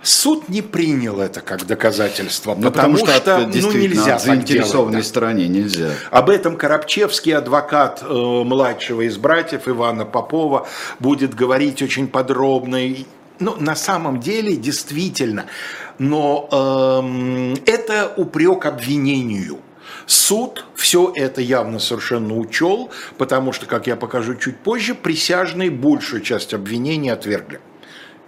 [0.03, 5.07] Суд не принял это как доказательство, ну, потому, потому что, что ну, нельзя заинтересованной делать,
[5.07, 5.91] стороне нельзя.
[6.13, 10.69] Об этом Коробчевский, адвокат э, младшего из братьев Ивана Попова,
[11.01, 12.79] будет говорить очень подробно.
[13.41, 15.47] Ну, на самом деле, действительно,
[15.99, 19.59] но э, это упрек обвинению.
[20.07, 26.23] Суд все это явно совершенно учел, потому что, как я покажу чуть позже, присяжные большую
[26.23, 27.61] часть обвинений отвергли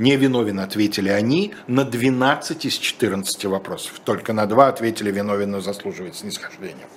[0.00, 4.00] невиновен ответили они на 12 из 14 вопросов.
[4.04, 6.88] Только на два ответили виновен, но заслуживает снисхождения.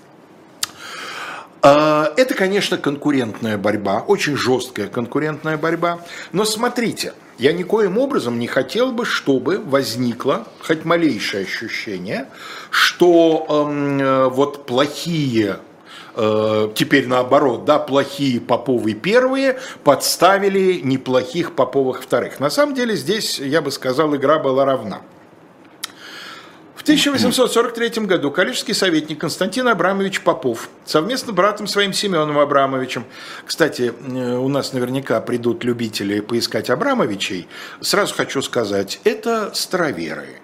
[1.61, 5.99] А, Это, конечно, конкурентная борьба, очень жесткая конкурентная борьба.
[6.31, 12.27] Но смотрите, я никоим образом не хотел бы, чтобы возникло хоть малейшее ощущение,
[12.69, 15.59] что эм, э, вот плохие
[16.15, 22.39] э, теперь наоборот, да, плохие Поповы первые подставили неплохих Поповых вторых.
[22.39, 25.01] На самом деле здесь, я бы сказал, игра была равна.
[26.75, 33.05] В 1843 году коллежский советник Константин Абрамович Попов совместно с братом своим Семеном Абрамовичем,
[33.45, 37.47] кстати, э, у нас наверняка придут любители поискать Абрамовичей,
[37.79, 40.42] сразу хочу сказать, это староверы.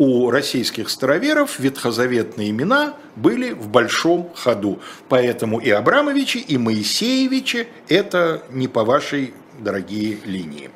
[0.00, 8.42] У российских староверов ветхозаветные имена были в большом ходу, поэтому и Абрамовичи, и Моисеевичи– это
[8.48, 10.70] не по вашей дорогие линии.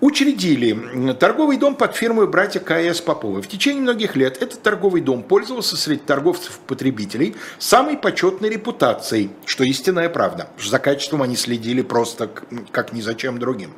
[0.00, 3.00] Учредили торговый дом под фирмой братья К.С.
[3.00, 3.40] Поповы.
[3.40, 10.10] В течение многих лет этот торговый дом пользовался среди торговцев-потребителей самой почетной репутацией, что истинная
[10.10, 10.50] правда.
[10.62, 12.30] За качеством они следили просто
[12.70, 13.70] как ни за чем другим.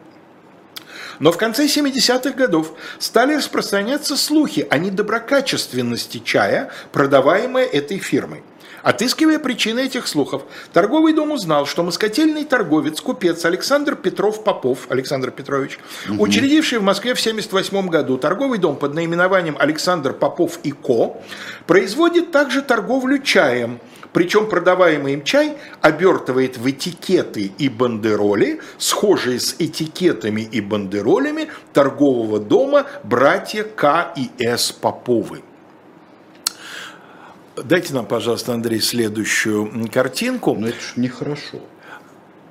[1.18, 8.42] Но в конце 70-х годов стали распространяться слухи о недоброкачественности чая, продаваемой этой фирмой.
[8.83, 15.31] Отыскивая причины этих слухов, торговый дом узнал, что москотельный торговец, купец Александр Петров Попов, Александр
[15.31, 15.79] Петрович,
[16.18, 21.16] учредивший в Москве в 78 году торговый дом под наименованием Александр Попов и Ко,
[21.68, 23.79] производит также торговлю чаем,
[24.12, 32.38] причем продаваемый им чай обертывает в этикеты и бандероли, схожие с этикетами и бандеролями торгового
[32.38, 35.42] дома братья К и С Поповы.
[37.57, 40.55] Дайте нам, пожалуйста, Андрей, следующую картинку.
[40.55, 41.61] Но это же нехорошо.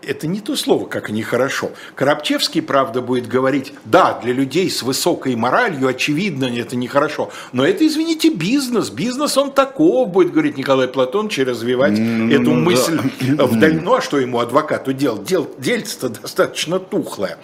[0.03, 1.71] Это не то слово, как нехорошо.
[1.95, 7.29] Коробчевский, правда, будет говорить, да, для людей с высокой моралью, очевидно, это нехорошо.
[7.53, 8.89] Но это, извините, бизнес.
[8.89, 12.51] Бизнес он таков, будет говорить Николай Платонович, и развивать Ну, эту да.
[12.51, 13.79] мысль вдаль.
[13.81, 15.23] Ну, а что ему, адвокату, делать?
[15.23, 17.37] Дел, дельце-то достаточно тухлое.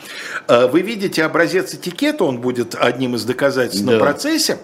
[0.47, 3.99] Э, Вы видите образец этикета, он будет одним из доказательств на Да.
[3.99, 4.57] процессе.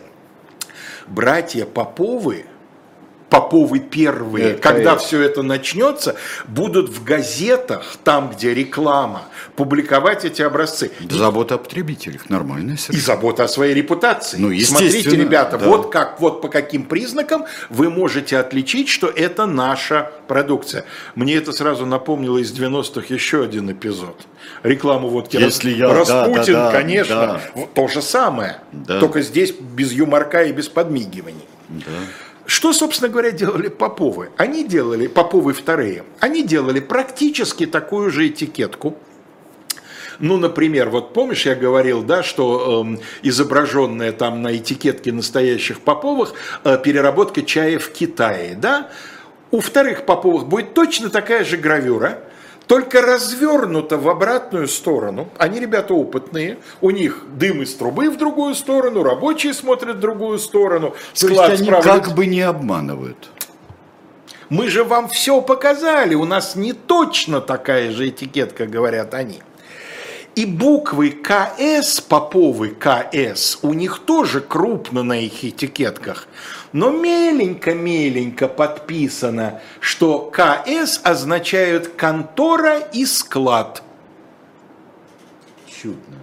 [1.08, 2.46] Братья Поповы,
[3.34, 4.98] Поповы первые, Это когда я.
[4.98, 6.16] все это начнется,
[6.48, 9.24] будут в газетах, там, где реклама,
[9.56, 10.92] публиковать эти образцы.
[11.10, 12.30] Забота о потребителях.
[12.30, 13.16] Нормальная И совершенно.
[13.16, 14.38] забота о своей репутации.
[14.38, 15.66] Ну, Смотрите, ребята, да.
[15.68, 20.86] вот как, вот по каким признакам вы можете отличить, что это наша продукция.
[21.16, 24.22] Мне это сразу напомнило из 90-х еще один эпизод.
[24.62, 25.94] Рекламу водки Если Рас- я- да,
[26.28, 27.62] Распутин, да, да, конечно, да.
[27.74, 28.58] то же самое.
[28.72, 29.00] Да.
[29.00, 31.46] Только здесь без юморка и без подмигиваний.
[31.70, 31.82] Да.
[32.46, 34.30] Что, собственно говоря, делали Поповы?
[34.38, 38.98] Они делали, Поповы вторые, они делали практически такую же этикетку.
[40.20, 46.34] Ну, например, вот помнишь, я говорил, да, что эм, изображенная там на этикетке настоящих Поповых
[46.64, 48.90] э, переработка чая в Китае, да?
[49.52, 52.24] У вторых Поповых будет точно такая же гравюра,
[52.68, 55.30] только развернута в обратную сторону.
[55.38, 60.40] Они ребята опытные, у них дым из трубы в другую сторону, рабочие смотрят в другую
[60.40, 63.30] сторону, То склад есть они справа как бы не обманывают.
[64.50, 69.42] мы же вам все показали, у нас не точно такая же этикетка, говорят они.
[70.36, 76.28] И буквы КС, Поповы КС, у них тоже крупно на их этикетках.
[76.72, 83.84] Но меленько-меленько подписано, что КС означают контора и склад.
[85.68, 86.18] Чудно.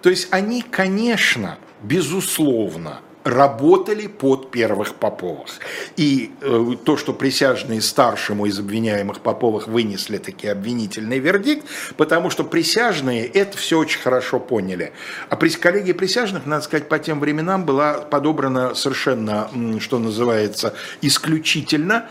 [0.00, 5.60] То есть они, конечно, безусловно, работали под первых Поповых.
[5.96, 12.44] И э, то, что присяжные старшему из обвиняемых Поповых вынесли таки обвинительный вердикт, потому что
[12.44, 14.92] присяжные это все очень хорошо поняли.
[15.28, 22.08] А при коллегия присяжных, надо сказать, по тем временам была подобрана совершенно, что называется, исключительно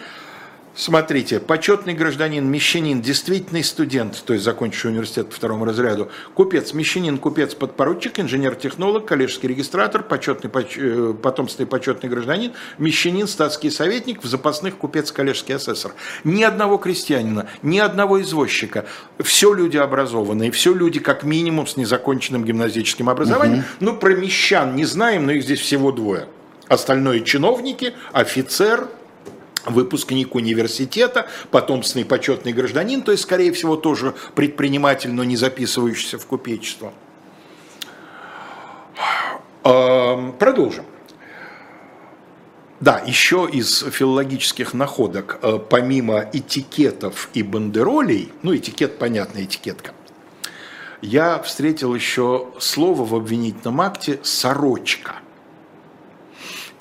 [0.74, 7.18] Смотрите, почетный гражданин, мещанин, действительный студент, то есть закончивший университет по второму разряду, купец, мещанин,
[7.18, 14.28] купец, подпоручик, инженер-технолог, коллежский регистратор, почетный, поч- э, потомственный почетный гражданин, мещанин, статский советник, в
[14.28, 15.92] запасных купец, коллежский асессор.
[16.24, 18.86] Ни одного крестьянина, ни одного извозчика.
[19.20, 23.66] Все люди образованные, все люди как минимум с незаконченным гимназическим образованием.
[23.82, 26.28] Ну, про мещан не знаем, но их здесь всего двое.
[26.70, 28.88] Остальное чиновники, офицер,
[29.66, 36.26] выпускник университета, потомственный почетный гражданин, то есть, скорее всего, тоже предприниматель, но не записывающийся в
[36.26, 36.94] купечество.
[39.64, 40.86] Эм, Продолжим.
[42.80, 49.92] Да, еще из филологических находок, э, помимо этикетов и бандеролей, ну, этикет, понятно, этикетка,
[51.02, 55.18] я встретил еще слово в обвинительном акте «сорочка».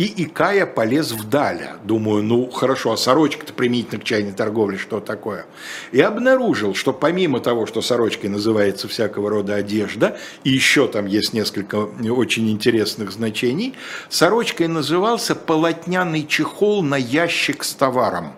[0.01, 1.73] И Икая полез вдаль.
[1.85, 5.45] Думаю, ну хорошо, а сорочка-то применительно к чайной торговле, что такое?
[5.93, 11.35] И обнаружил, что помимо того, что сорочкой называется всякого рода одежда, и еще там есть
[11.35, 13.75] несколько очень интересных значений,
[14.09, 18.33] сорочкой назывался полотняный чехол на ящик с товаром.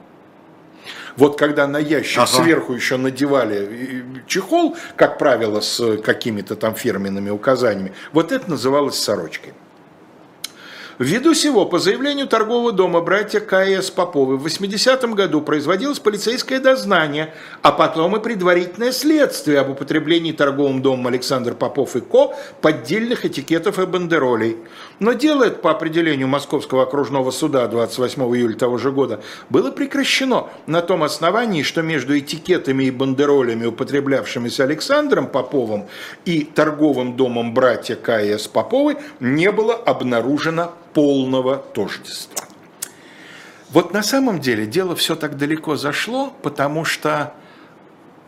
[1.17, 2.43] Вот когда на ящик ага.
[2.43, 9.53] сверху еще надевали чехол, как правило, с какими-то там фирменными указаниями, вот это называлось сорочкой.
[10.99, 13.91] Ввиду сего, по заявлению торгового дома братья К.С.
[13.91, 17.33] Поповы, в 80-м году производилось полицейское дознание,
[17.63, 23.79] а потом и предварительное следствие об употреблении торговым домом Александр Попов и Ко поддельных этикетов
[23.79, 24.59] и бандеролей.
[25.03, 30.47] Но дело это по определению Московского окружного суда 28 июля того же года было прекращено
[30.69, 35.89] на том основании, что между этикетами и бандеролями, употреблявшимися Александром Поповым
[36.25, 38.47] и торговым домом братья К.С.
[38.47, 42.47] Поповы, не было обнаружено полного тождества.
[43.71, 47.35] Вот на самом деле дело все так далеко зашло, потому что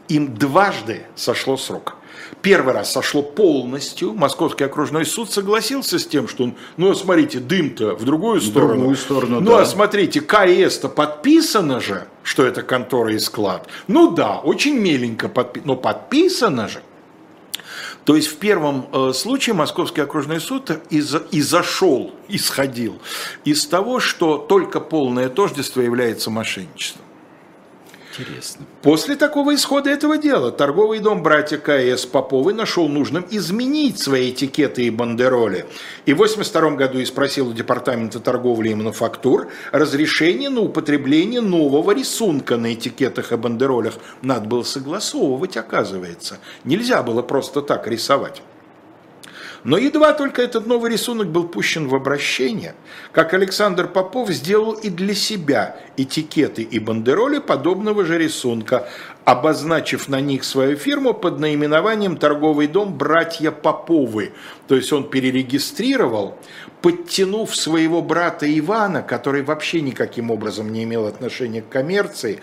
[0.09, 1.99] им дважды сошло срок.
[2.43, 8.05] Первый раз сошло полностью, Московский окружной суд согласился с тем, что, ну, смотрите, дым-то в
[8.05, 8.73] другую сторону.
[8.73, 9.63] В другую сторону, Ну, а да.
[9.63, 13.69] а смотрите, КС-то подписано же, что это контора и склад.
[13.89, 16.83] Ну да, очень меленько подписано, но подписано же.
[18.05, 23.01] То есть в первом э, случае Московский окружной суд и зашел, исходил
[23.45, 27.03] из того, что только полное тождество является мошенничеством.
[28.19, 28.65] Интересно.
[28.83, 32.07] После такого исхода этого дела торговый дом братья К.С.
[32.07, 35.67] Поповы нашел нужным изменить свои этикеты и бандероли.
[36.07, 41.93] И в 1982 году и спросил у Департамента торговли и мануфактур разрешение на употребление нового
[41.93, 43.95] рисунка на этикетах и бандеролях.
[44.23, 46.39] Надо было согласовывать, оказывается.
[46.65, 48.43] Нельзя было просто так рисовать.
[49.65, 52.75] Но едва только этот новый рисунок был пущен в обращение,
[53.13, 58.87] как Александр Попов сделал и для себя этикеты и бандероли подобного же рисунка,
[59.25, 64.33] обозначив на них свою фирму под наименованием «Торговый дом братья Поповы».
[64.69, 66.37] То есть он перерегистрировал,
[66.83, 72.43] подтянув своего брата Ивана, который вообще никаким образом не имел отношения к коммерции,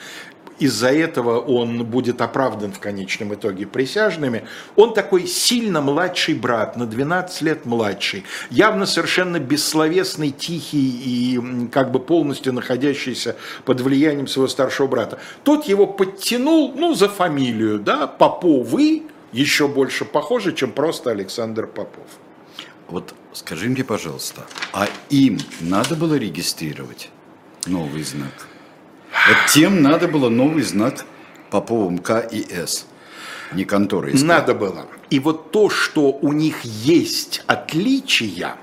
[0.60, 4.44] из-за этого он будет оправдан в конечном итоге присяжными.
[4.76, 11.92] Он такой сильно младший брат, на 12 лет младший, явно совершенно бессловесный, тихий и как
[11.92, 13.36] бы полностью находящийся
[13.66, 15.20] под влиянием своего старшего брата.
[15.44, 22.06] Тот его подтянул, ну, за фамилию, да, Поповы, еще больше похоже, чем просто Александр Попов.
[22.88, 27.10] Вот скажи мне, пожалуйста, а им надо было регистрировать
[27.66, 28.48] новый знак?
[29.28, 31.06] Вот тем надо было новый знак
[31.50, 32.86] Поповым К и С.
[33.54, 34.12] Не конторы.
[34.12, 34.24] Искать.
[34.28, 34.86] Надо было.
[35.10, 38.56] И вот то, что у них есть отличия,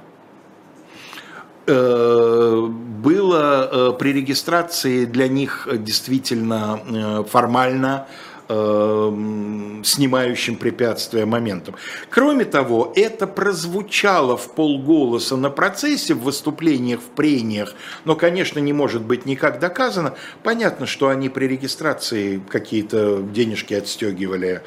[1.67, 8.07] э, было э, при регистрации для них действительно э, формально
[8.49, 11.75] снимающим препятствия моментом.
[12.09, 17.75] Кроме того, это прозвучало в полголоса на процессе, в выступлениях, в прениях,
[18.07, 20.15] но, конечно, не может быть никак доказано.
[20.43, 24.63] Понятно, что они при регистрации какие-то денежки отстегивали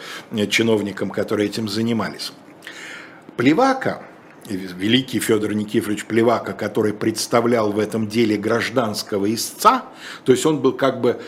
[0.50, 2.32] чиновникам, которые этим занимались.
[3.38, 4.04] Плевака,
[4.48, 9.86] великий Федор Никифорович Плевака, который представлял в этом деле гражданского истца,
[10.24, 11.20] то есть он был как бы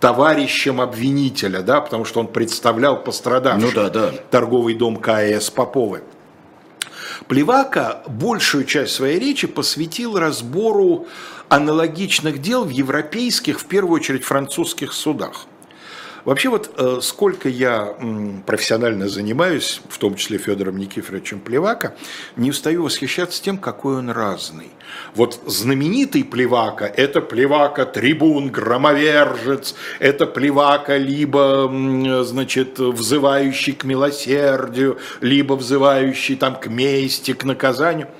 [0.00, 3.74] товарищем обвинителя, да, потому что он представлял пострадавших.
[3.74, 4.12] Ну, да, да.
[4.30, 6.02] Торговый дом КС Поповы.
[7.26, 11.06] Плевака большую часть своей речи посвятил разбору
[11.48, 15.46] аналогичных дел в европейских, в первую очередь французских судах.
[16.24, 17.94] Вообще вот э, сколько я
[18.46, 21.94] профессионально занимаюсь, в том числе Федором Никифоровичем Плевака,
[22.36, 24.70] не устаю восхищаться тем, какой он разный.
[25.14, 31.70] Вот знаменитый Плевака– это Плевака трибун, громовержец, это Плевака либо,
[32.24, 38.08] значит, взывающий к милосердию, либо взывающий там к мести, к наказанию–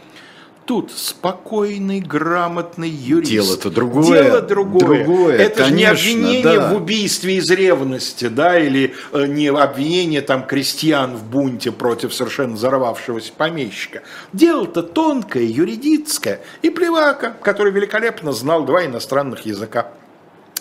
[0.69, 3.31] Тут спокойный, грамотный юрист.
[3.31, 4.23] Дело-то другое.
[4.23, 5.03] Дело другое.
[5.03, 6.69] другое Это конечно, же не обвинение да.
[6.69, 12.55] в убийстве из ревности, да, или э, не обвинение там крестьян в бунте против совершенно
[12.55, 14.03] взорвавшегося помещика.
[14.35, 16.43] Дело-то тонкое, юридическое.
[16.61, 19.93] И Плевака, который великолепно знал два иностранных языка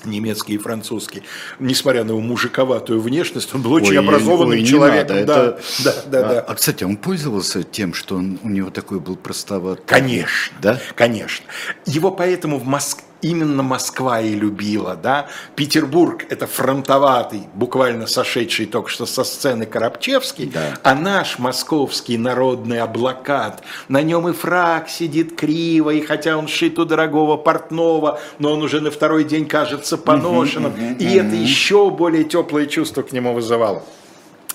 [0.05, 1.23] немецкий и французский,
[1.59, 5.17] несмотря на его мужиковатую внешность, он был очень ой, образованным ой, человеком.
[5.17, 5.61] Надо, да, это...
[5.83, 6.39] да, да, а, да.
[6.41, 9.81] А, кстати, он пользовался тем, что он, у него такой был простоват.
[9.85, 10.79] Конечно, да?
[10.95, 11.45] конечно.
[11.85, 15.27] Его поэтому в Москве именно Москва и любила, да.
[15.55, 20.77] Петербург– это фронтоватый, буквально сошедший только что со сцены Коробчевский, Да.
[20.83, 26.79] а наш московский народный облакат, на нем и фраг сидит криво, и хотя он шит
[26.79, 32.23] у дорогого портного, но он уже на второй день кажется поношенным, и это еще более
[32.23, 33.83] теплое чувство к нему вызывало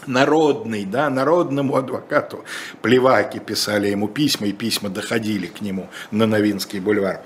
[0.06, 2.44] народный, да, народному адвокату
[2.82, 7.20] Плеваки писали ему письма, и письма доходили к нему на Новинский бульвар.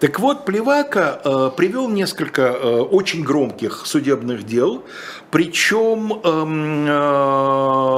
[0.00, 4.84] Так вот, Плевака э, привел несколько э, очень громких судебных дел,
[5.30, 7.88] причем эм, э,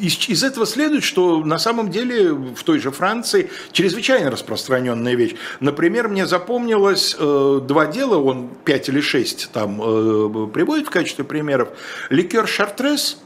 [0.00, 5.34] из, из этого следует, что на самом деле в той же Франции чрезвычайно распространенная вещь.
[5.60, 11.24] Например, мне запомнилось э, два дела, он пять или шесть там э, приводит в качестве
[11.24, 11.68] примеров.
[12.10, 13.18] Ликер Шартрес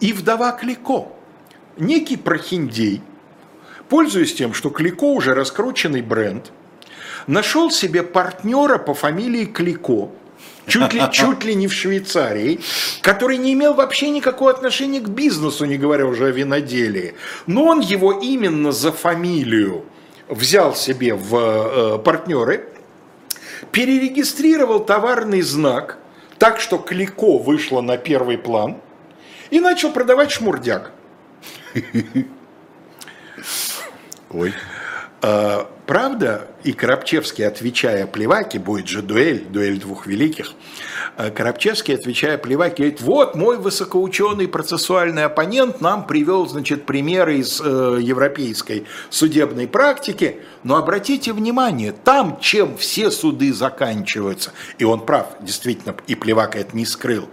[0.00, 1.08] и вдова Клико.
[1.76, 3.02] Некий прохиндей,
[3.88, 6.52] пользуясь тем, что Клико уже раскрученный бренд,
[7.26, 10.10] нашел себе партнера по фамилии Клико,
[10.66, 12.60] чуть ли, чуть ли не в Швейцарии,
[13.00, 17.14] который не имел вообще никакого отношения к бизнесу, не говоря уже о виноделии.
[17.46, 19.84] Но он его именно за фамилию
[20.28, 22.68] взял себе в э, партнеры,
[23.72, 25.98] перерегистрировал товарный знак
[26.38, 28.78] так, что Клико вышло на первый план
[29.50, 30.92] и начал продавать шмурдяк.
[34.30, 34.52] Ой.
[35.26, 40.52] А, Правда, и Коробчевский, отвечая Плеваке, будет же дуэль, дуэль двух великих,
[41.16, 47.60] а, Коробчевский, отвечая Плеваке, говорит, вот мой высокоученый процессуальный оппонент нам привел, значит, примеры из
[47.62, 55.36] э, европейской судебной практики, но обратите внимание, там, чем все суды заканчиваются, и он прав,
[55.40, 57.28] действительно, и Плевака это не скрыл,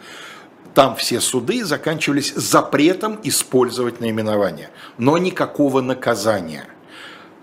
[0.74, 6.68] там все суды заканчивались запретом использовать наименование, но никакого наказания.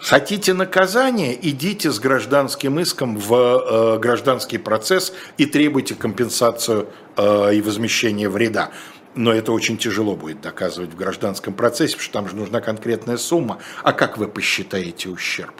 [0.00, 7.60] Хотите наказания, идите с гражданским иском в э, гражданский процесс и требуйте компенсацию э, и
[7.60, 8.70] возмещение вреда.
[9.16, 13.16] Но это очень тяжело будет доказывать в гражданском процессе, потому что там же нужна конкретная
[13.16, 13.58] сумма.
[13.82, 15.54] А как вы посчитаете ущерб?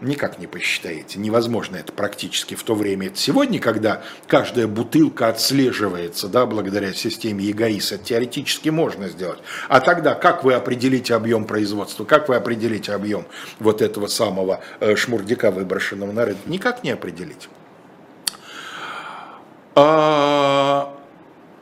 [0.00, 1.18] Никак не посчитаете.
[1.18, 3.08] Невозможно это практически в то время.
[3.08, 9.38] Это сегодня, когда каждая бутылка отслеживается, да, благодаря системе это теоретически можно сделать.
[9.68, 12.04] А тогда как вы определите объем производства?
[12.04, 13.26] Как вы определите объем
[13.58, 16.46] вот этого самого э, шмурдяка, выброшенного на рынок?
[16.46, 17.48] Никак не определить.
[19.74, 20.94] А,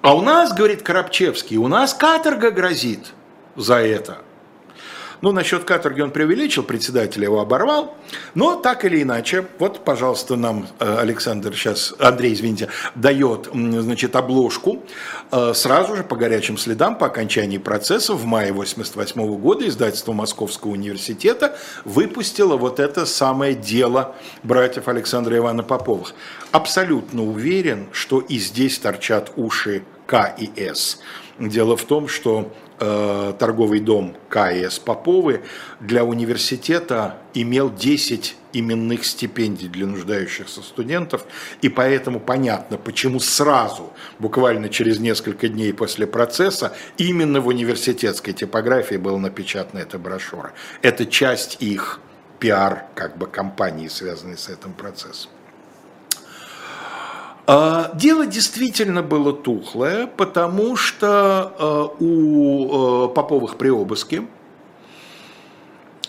[0.02, 3.12] а у нас, говорит Коробчевский, у нас каторга грозит
[3.56, 4.18] за это.
[5.22, 7.96] Ну, насчет каторги он преувеличил, председатель его оборвал.
[8.34, 14.82] Но так или иначе, вот, пожалуйста, нам э, Александр сейчас, Андрей, извините, дает, значит, обложку.
[15.30, 20.72] Э, Сразу же по горячим следам, по окончании процесса, в мае 88 года издательство Московского
[20.72, 26.14] университета выпустило вот это самое дело братьев Александра Ивана Поповых.
[26.50, 30.98] Абсолютно уверен, что и здесь торчат уши К и С.
[31.38, 35.42] Дело в том, что торговый дом КС Поповы
[35.80, 41.24] для университета имел 10 именных стипендий для нуждающихся студентов,
[41.62, 48.96] и поэтому понятно, почему сразу, буквально через несколько дней после процесса, именно в университетской типографии
[48.96, 50.52] была напечатана эта брошюра.
[50.82, 52.00] Это часть их
[52.38, 55.30] пиар, как бы, компании, связанной с этим процессом.
[57.46, 61.52] А, Дело действительно было тухлое, потому что
[61.98, 64.22] э, у э, Поповых при обыске,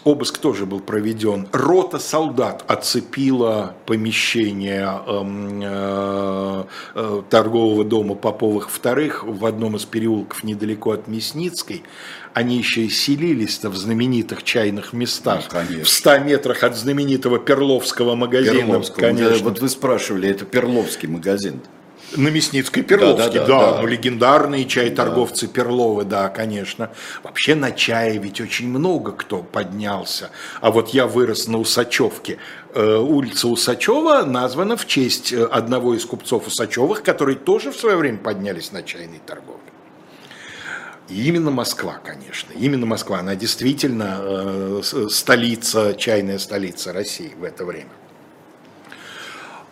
[0.04, 6.64] обыск тоже был проведен, рота солдат оцепила помещение эм, э,
[6.96, 11.84] э, торгового дома Поповых вторых в одном из переулков недалеко от Мясницкой.
[12.34, 15.84] Они еще и селились-то в знаменитых чайных местах, Ну, конечно.
[15.84, 18.58] в 100 метрах от знаменитого Перловского магазина.
[18.58, 19.00] Перловского.
[19.02, 19.44] Конечно.
[19.44, 21.62] Вот вы спрашивали, это Перловский магазин.
[22.16, 23.82] На Мясницкой Перловский, да, Да, да, да, да.
[23.82, 26.92] ну легендарные чай-торговцы Перловы, да, конечно.
[27.24, 30.30] Вообще на чае ведь очень много кто поднялся.
[30.62, 32.38] А вот я вырос на Усачевке.
[32.76, 37.96] Э, Улица Усачева названа в честь э, одного из купцов Усачевых, которые тоже в свое
[37.96, 39.60] время поднялись на чайной торговле.
[41.10, 47.66] И именно Москва, конечно, именно Москва, она действительно э, столица, чайная столица России в это
[47.66, 47.90] время.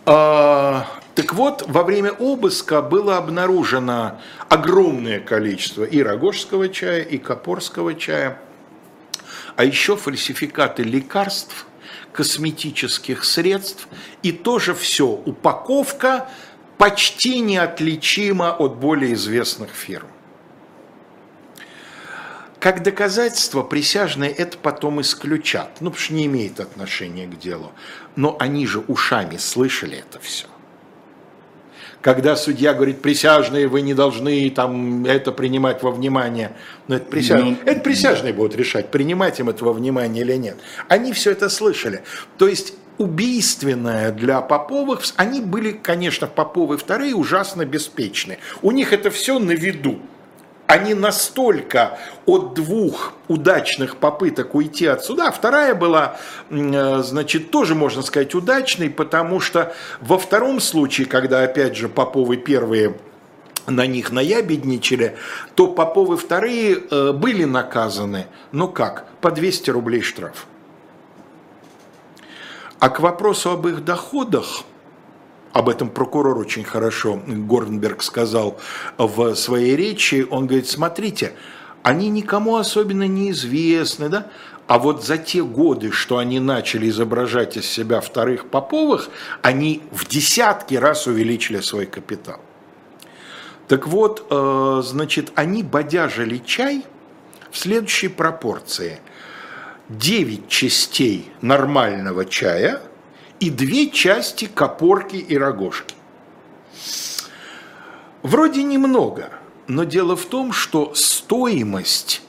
[0.06, 4.20] А, так вот, во время обыска было обнаружено
[4.50, 8.40] огромное количество и рогожского чая, и копорского чая,
[9.56, 11.66] а еще фальсификаты лекарств,
[12.12, 13.88] косметических средств,
[14.22, 16.30] и тоже все, упаковка
[16.78, 20.08] почти неотличима от более известных фирм.
[22.62, 27.72] Как доказательство присяжные это потом исключат, ну, потому что не имеет отношения к делу.
[28.16, 30.46] Но они же ушами слышали это все.
[32.02, 36.52] Когда судья говорит, присяжные, вы не должны там это принимать во внимание.
[36.88, 40.58] Но это присяжные, ну, это присяжные будут решать, принимать им это во внимание или нет.
[40.88, 42.04] Они все это слышали.
[42.38, 48.38] То есть убийственное для Поповых, они были, конечно, Поповы вторые ужасно беспечны.
[48.62, 50.00] У них это все на виду
[50.72, 56.16] они настолько от двух удачных попыток уйти отсюда, а вторая была,
[56.50, 62.38] э, значит, тоже, можно сказать, удачной, потому что во втором случае, когда, опять же, Поповы
[62.38, 62.96] первые
[63.68, 65.18] на них наябедничали,
[65.56, 70.46] то Поповы вторые э, были наказаны, ну как, по 200 рублей штраф.
[72.80, 74.64] А к вопросу об их доходах–
[75.54, 78.58] об этом прокурор очень хорошо, Горнберг сказал
[78.98, 81.34] в своей речи, он говорит, смотрите,
[81.84, 84.28] они никому особенно не известны, да?
[84.68, 89.10] А вот за те годы, что они начали изображать из себя вторых Поповых,
[89.42, 92.40] они в десятки раз увеличили свой капитал.
[93.68, 96.86] Так вот, э, значит, они бодяжили чай
[97.50, 99.00] в следующей пропорции.
[99.90, 102.82] 9 частей нормального чая–
[103.42, 105.96] и две части копорки и рогожки.
[108.22, 109.32] Вроде немного,
[109.68, 112.22] но дело в том, что стоимость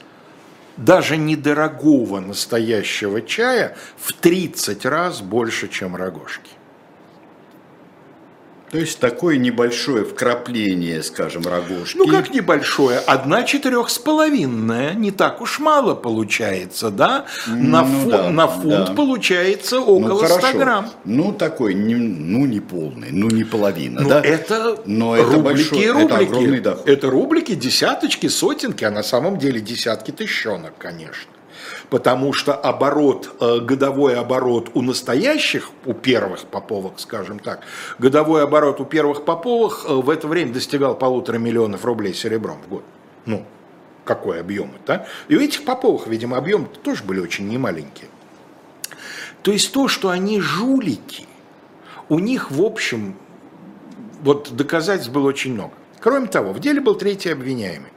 [0.75, 6.49] даже недорогого настоящего чая в 30 раз больше, чем рогожки.
[8.73, 11.95] То есть такое небольшое вкрапление, скажем, рогожки.
[11.95, 12.97] Ну как небольшое?
[12.97, 17.25] Одна четырехсполовинная, не так уж мало получается, да?
[17.45, 18.93] На, ну, фу, да, на фунт да.
[18.95, 20.89] получается ну, около ну, 100 грамм.
[21.05, 24.21] Ну такой, не, ну не полный, ну не половина, ну, да?
[24.21, 26.11] Это Но это рублики большой, и рублики.
[26.11, 26.89] Это огромный доход.
[26.89, 31.29] Это рублики, десяточки, сотенки, а на самом деле десятки тысячонок, конечно
[31.89, 37.61] потому что оборот, э, годовой оборот у настоящих, у первых поповых, скажем так,
[37.99, 42.69] годовой оборот у первых поповых э, в это время достигал полутора миллионов рублей серебром в
[42.69, 42.83] год.
[43.25, 43.45] Ну,
[44.03, 45.07] какой объем это?
[45.27, 48.09] И у этих поповых, видимо, объемы тоже были очень немаленькие.
[49.41, 51.27] То есть то, что они жулики,
[52.09, 53.15] у них, в общем,
[54.21, 55.73] вот доказательств было очень много.
[55.99, 57.92] Кроме того, в деле был третий обвиняемый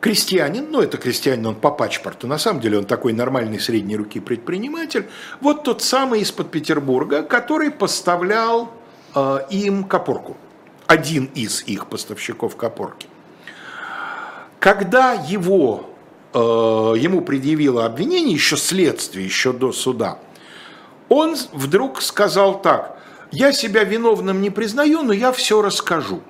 [0.00, 4.20] крестьянин, ну это крестьянин, он по пачпорту, на самом деле он такой нормальный средней руки
[4.20, 5.08] предприниматель,
[5.40, 8.72] вот тот самый из-под Петербурга, который поставлял
[9.14, 10.36] э, им копорку,
[10.86, 13.08] один из их поставщиков копорки.
[14.58, 15.90] Когда его,
[16.32, 20.18] э, ему предъявило обвинение, еще следствие, еще до суда,
[21.08, 22.98] он вдруг сказал так,
[23.32, 26.22] я себя виновным не признаю, но я все расскажу.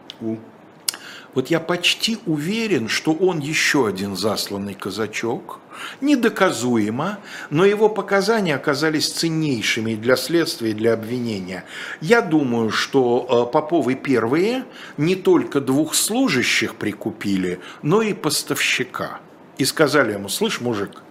[1.34, 5.60] Вот я почти уверен, что он еще один засланный казачок,
[6.00, 7.18] недоказуемо,
[7.50, 11.64] но его показания оказались ценнейшими для следствия и для обвинения.
[12.00, 14.64] Я думаю, что э, Поповы первые
[14.96, 19.20] не только двух служащих прикупили, но и поставщика.
[19.56, 21.02] И сказали ему, слышь, мужик,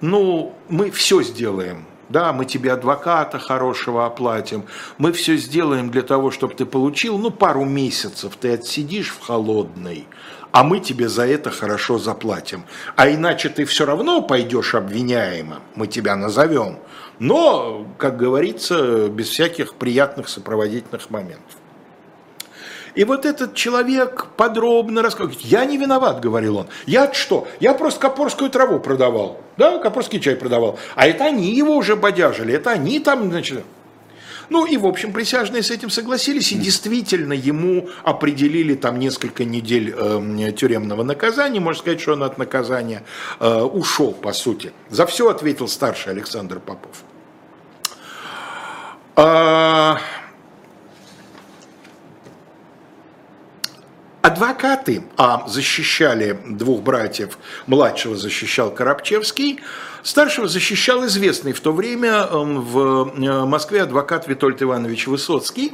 [0.00, 4.64] ну, мы все сделаем, да, мы тебе адвоката хорошего оплатим,
[4.98, 10.06] мы все сделаем для того, чтобы ты получил, ну, пару месяцев ты отсидишь в холодной,
[10.52, 12.64] а мы тебе за это хорошо заплатим.
[12.96, 16.78] А иначе ты все равно пойдешь обвиняемым, мы тебя назовем.
[17.20, 21.59] Но, как говорится, без всяких приятных сопроводительных моментов.
[22.94, 25.40] И вот этот человек подробно рассказывает.
[25.40, 26.66] Я не виноват, говорил он.
[26.86, 27.46] Я что?
[27.60, 29.40] Я просто копорскую траву продавал.
[29.56, 30.78] Да, копорский чай продавал.
[30.94, 32.54] А это они его уже бодяжили.
[32.54, 33.62] Это они там, значит...
[34.50, 39.94] Ну и, в общем, присяжные с этим согласились, и действительно ему определили там несколько недель
[39.96, 41.60] э, тюремного наказания.
[41.60, 43.04] Можно сказать, что он от наказания
[43.38, 44.72] э, ушел, по сути.
[44.88, 47.04] За все ответил старший Александр Попов.
[49.14, 50.00] А,
[54.22, 59.60] Адвокаты а, защищали двух братьев, младшего защищал Коробчевский,
[60.02, 65.72] старшего защищал известный в то время эм, в э, Москве адвокат Витольд Иванович Высоцкий.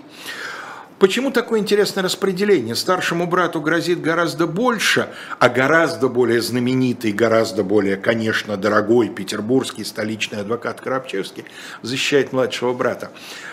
[0.98, 2.74] Почему такое интересное распределение?
[2.74, 10.40] Старшему брату грозит гораздо больше, а гораздо более знаменитый, гораздо более, конечно, дорогой петербургский столичный
[10.40, 11.44] адвокат Коробчевский
[11.82, 13.10] защищает младшего брата.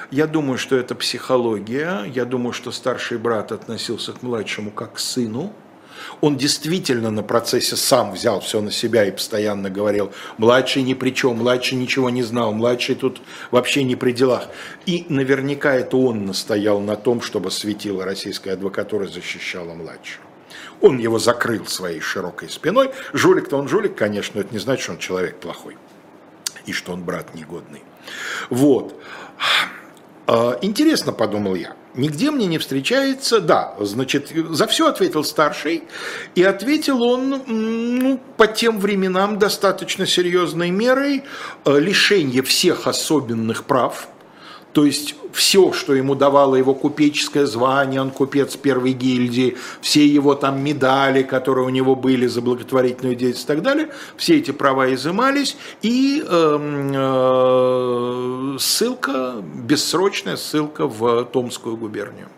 [0.09, 2.05] Я думаю, что это психология.
[2.05, 5.51] Я думаю, что старший брат относился к младшему как к сыну.
[6.21, 11.11] Он действительно на процессе сам взял все на себя и постоянно говорил, младший ни при
[11.11, 14.47] чем, младший ничего не знал, младший тут вообще не при делах.
[14.85, 20.23] И наверняка это он настоял на том, чтобы светила российская адвокатура защищала младшего.
[20.81, 22.91] Он его закрыл своей широкой спиной.
[23.13, 25.77] Жулик-то он жулик, конечно, но это не значит, что он человек плохой
[26.65, 27.83] и что он брат негодный.
[28.49, 28.99] Вот.
[30.27, 35.83] А, интересно, подумал я, нигде мне не встречается, да, значит, за все ответил старший,
[36.35, 41.23] и ответил он ну, по тем временам достаточно серьезной мерой
[41.65, 44.07] э, лишение всех особенных прав,
[44.73, 50.33] то есть все, что ему давало его купеческое звание, он купец первой гильдии, все его
[50.33, 54.91] там медали, которые у него были за благотворительную деятельность и так далее, все эти права
[54.93, 62.29] изымались, и э, э, ссылка, бессрочная ссылка в Томскую губернию.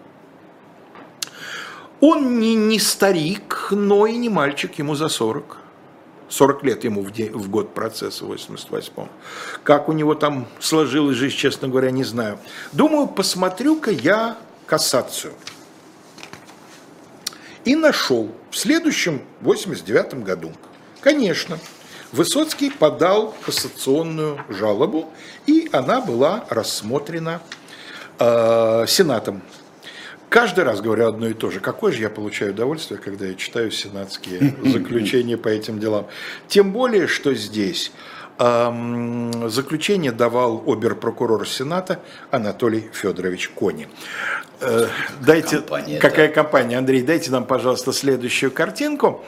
[2.01, 5.64] Он не, не старик, но и не мальчик, ему за 40.
[6.29, 9.09] 40 лет ему в, день, в год процесса в 88-м.
[9.63, 12.39] Как у него там сложилась жизнь, честно говоря, не знаю.
[12.71, 15.33] Думаю, посмотрю-ка я кассацию.
[17.63, 20.51] И нашел в следующем 89 году.
[21.01, 21.59] Конечно,
[22.11, 25.09] Высоцкий подал кассационную жалобу,
[25.47, 27.41] и она была рассмотрена
[28.19, 29.41] э, Сенатом
[30.29, 31.59] каждый раз говорю одно и то же.
[31.59, 36.07] Какое же я получаю удовольствие, когда я читаю сенатские заключения по этим делам.
[36.47, 37.91] Тем более, что здесь
[38.37, 42.01] заключение давал обер-прокурор Сената
[42.31, 43.87] Анатолий Федорович Кони.
[44.65, 44.87] Э,
[45.21, 46.33] дайте, компания, какая да.
[46.33, 49.23] компания, Андрей, дайте нам, пожалуйста, следующую картинку.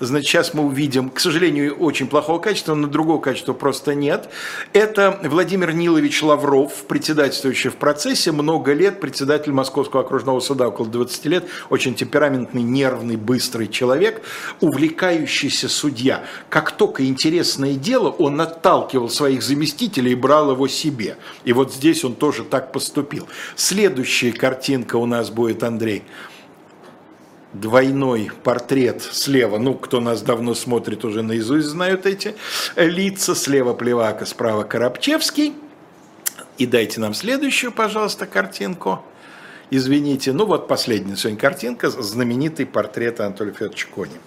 [0.00, 4.28] Значит, сейчас мы увидим, к сожалению, очень плохого качества, но другого качества просто нет.
[4.72, 11.26] Это Владимир Нилович Лавров, председательствующий в процессе, много лет, председатель Московского окружного суда, около 20
[11.26, 14.22] лет, очень темпераментный, нервный, быстрый человек,
[14.60, 16.24] увлекающийся судья.
[16.48, 21.16] Как только интересное дело, он отталкивал своих заместителей и брал его себе.
[21.44, 23.28] И вот здесь он тоже так поступил.
[23.54, 24.32] Следующая
[24.74, 26.02] картинка у нас будет, Андрей
[27.52, 32.34] двойной портрет слева, ну, кто нас давно смотрит, уже наизусть знают эти
[32.74, 35.54] лица, слева Плевака, справа Коробчевский.
[36.58, 39.04] И дайте нам следующую, пожалуйста, картинку.
[39.70, 44.18] Извините, ну вот последняя сегодня картинка, знаменитый портрет Анатолия Федоровича Кони.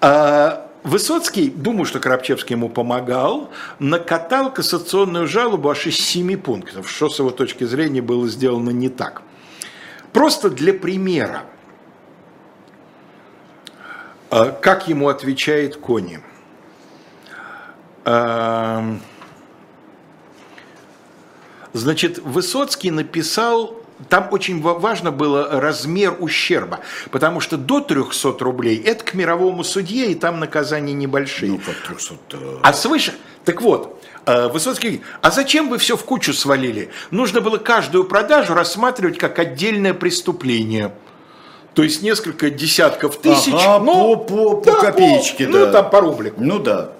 [0.00, 7.08] А, Высоцкий, думаю, что Коробчевский ему помогал, накатал кассационную жалобу аж из семи пунктов, что
[7.08, 9.22] с его точки зрения было сделано не так.
[10.16, 11.42] Просто для примера–
[14.30, 16.20] а как ему отвечает Кони?
[21.72, 29.04] Значит, Высоцкий написал, там очень важно было размер ущерба, потому что до 300 рублей это
[29.04, 31.52] к мировому судье, и там наказания небольшие.
[31.52, 32.16] Ну, как 300
[32.62, 33.14] А свыше?
[33.44, 36.90] Так вот, Высоцкий говорит, а зачем вы все в кучу свалили?
[37.10, 40.94] Нужно было каждую продажу рассматривать как отдельное преступление–
[41.76, 43.52] то есть несколько десятков тысяч.
[43.52, 45.66] Ага, ну, по, по, по да, копеечке, по, да.
[45.66, 46.42] Ну, там по рублику.
[46.42, 46.92] Ну да.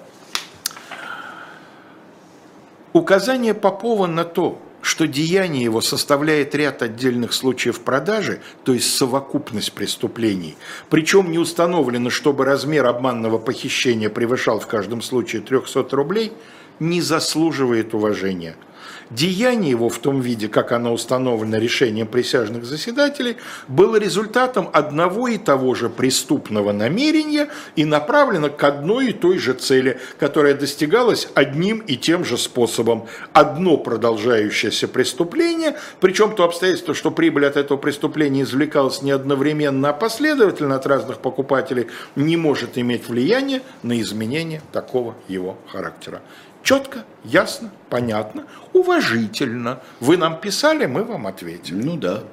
[2.93, 9.73] Указание Попова на то, что деяние его составляет ряд отдельных случаев продажи, то есть совокупность
[9.73, 10.55] преступлений,
[10.91, 16.33] причем не установлено, чтобы размер обманного похищения превышал в каждом случае 300 рублей,
[16.79, 18.55] не заслуживает уважения–
[19.09, 23.37] Деяние его в том виде, как оно установлено решением присяжных заседателей,
[23.69, 27.47] было результатом одного и того же преступного намерения
[27.77, 33.07] и направлено к одной и той же цели, которая достигалась одним и тем же способом.
[33.31, 39.93] Одно продолжающееся преступление, причем то обстоятельство, что прибыль от этого преступления извлекалась не одновременно, а
[39.93, 46.21] последовательно от разных покупателей, не может иметь влияния на изменение такого его характера.
[46.63, 49.81] Четко, ясно, понятно, уважительно.
[49.99, 51.79] Вы нам писали, мы вам ответим.
[51.81, 52.23] Ну да.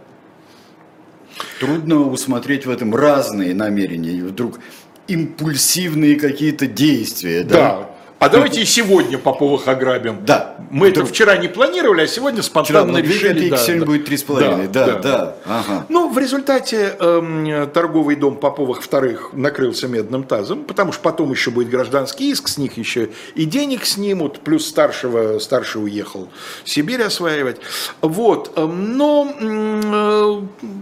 [1.60, 4.22] Трудно усмотреть в этом разные намерения.
[4.22, 4.60] Вдруг
[5.06, 7.44] импульсивные какие-то действия.
[7.44, 10.24] Да, да а давайте и сегодня Поповых ограбим.
[10.24, 10.56] Да.
[10.70, 13.50] Мы это вчера не планировали, а сегодня спонтанно вчера решили.
[13.50, 13.86] Да, сегодня да.
[13.86, 14.68] будет 3,5.
[14.68, 14.98] Да, да, да.
[15.00, 15.36] да.
[15.44, 15.86] Ага.
[15.88, 21.50] Ну, в результате э, торговый дом Поповых вторых накрылся медным тазом, потому что потом еще
[21.50, 26.28] будет гражданский иск, с них еще и денег снимут, плюс старшего, старший уехал
[26.64, 27.58] Сибирь осваивать.
[28.00, 28.52] Вот.
[28.56, 30.40] Эм, но э,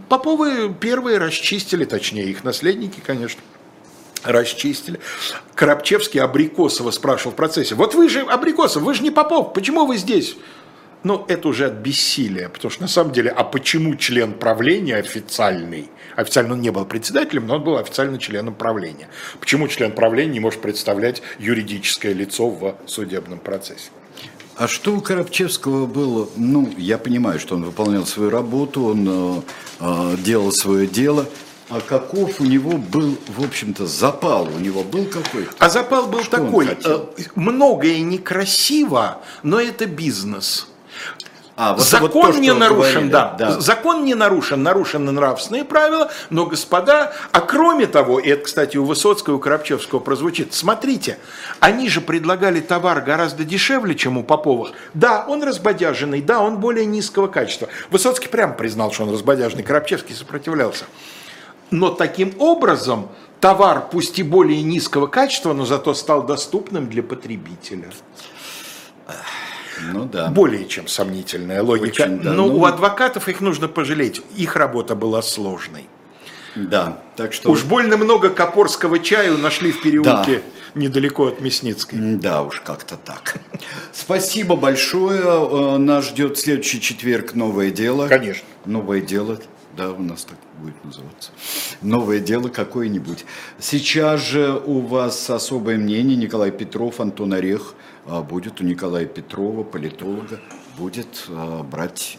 [0.09, 3.41] Поповы первые расчистили, точнее их наследники, конечно,
[4.25, 5.01] расчистили.
[5.55, 9.97] Коробчевский Абрикосова спрашивал в процессе, вот вы же Абрикосов, вы же не Попов, почему вы
[9.97, 10.37] здесь?
[11.05, 15.91] Ну, это уже от бессилия, потому что на самом деле, а почему член правления официальный,
[16.15, 19.09] официально он не был председателем, но он был официально членом правления.
[19.41, 23.91] Почему член правления не может представлять юридическое лицо в судебном процессе?
[24.55, 26.29] А что у Коробчевского было?
[26.37, 29.43] Ну, я понимаю, что он выполнял свою работу, он э,
[29.81, 31.27] э делал свое дело–
[31.75, 34.45] А каков у него был, в общем-то, запал?
[34.45, 35.53] У него был какой-то?
[35.59, 36.99] А запал был Что такой, э,
[37.35, 40.69] многое некрасиво, но это бизнес.
[41.57, 43.61] А, вот- вот Закон то, не нарушен, говорили, да.
[43.61, 48.85] Закон не нарушен, нарушены нравственные правила, но, господа, а кроме того, и это, кстати, у
[48.85, 51.19] Высоцкого и у Коробчевского прозвучит, смотрите,
[51.59, 54.73] они же предлагали товар гораздо дешевле, чем у Поповых.
[54.93, 57.69] Да, он разбодяженный, да, он более низкого качества.
[57.91, 60.85] Высоцкий прямо признал, что он разбодяженный, Коробчевский сопротивлялся.
[61.73, 63.09] Но таким образом
[63.41, 67.89] товар, пусть и более низкого качества, но зато стал доступным для потребителя.
[69.93, 70.29] Ну да.
[70.29, 72.03] Более чем сомнительная логика.
[72.05, 72.33] Очень, да.
[72.33, 74.23] Но Ну, у адвокатов их нужно пожалеть.
[74.37, 75.87] Их работа была сложной.
[76.55, 77.51] Да, так что...
[77.51, 80.43] Уж больно много копорского чаю нашли в переулке
[80.75, 81.99] недалеко от Мясницкой.
[81.99, 83.37] Да уж, как-то так.
[83.93, 85.23] Спасибо большое.
[85.23, 88.07] Э, Нас ждет следующий четверг новое дело.
[88.09, 88.45] Конечно.
[88.67, 89.39] Новое дело.
[89.77, 91.31] Да, у нас так будет называться.
[91.83, 93.25] Новое дело какое-нибудь.
[93.59, 96.17] Сейчас же у вас особое мнение.
[96.17, 97.75] Николай Петров, Антон Орех
[98.07, 100.41] а, будет у Николая Петрова, политолога,
[100.79, 102.19] будет а, брать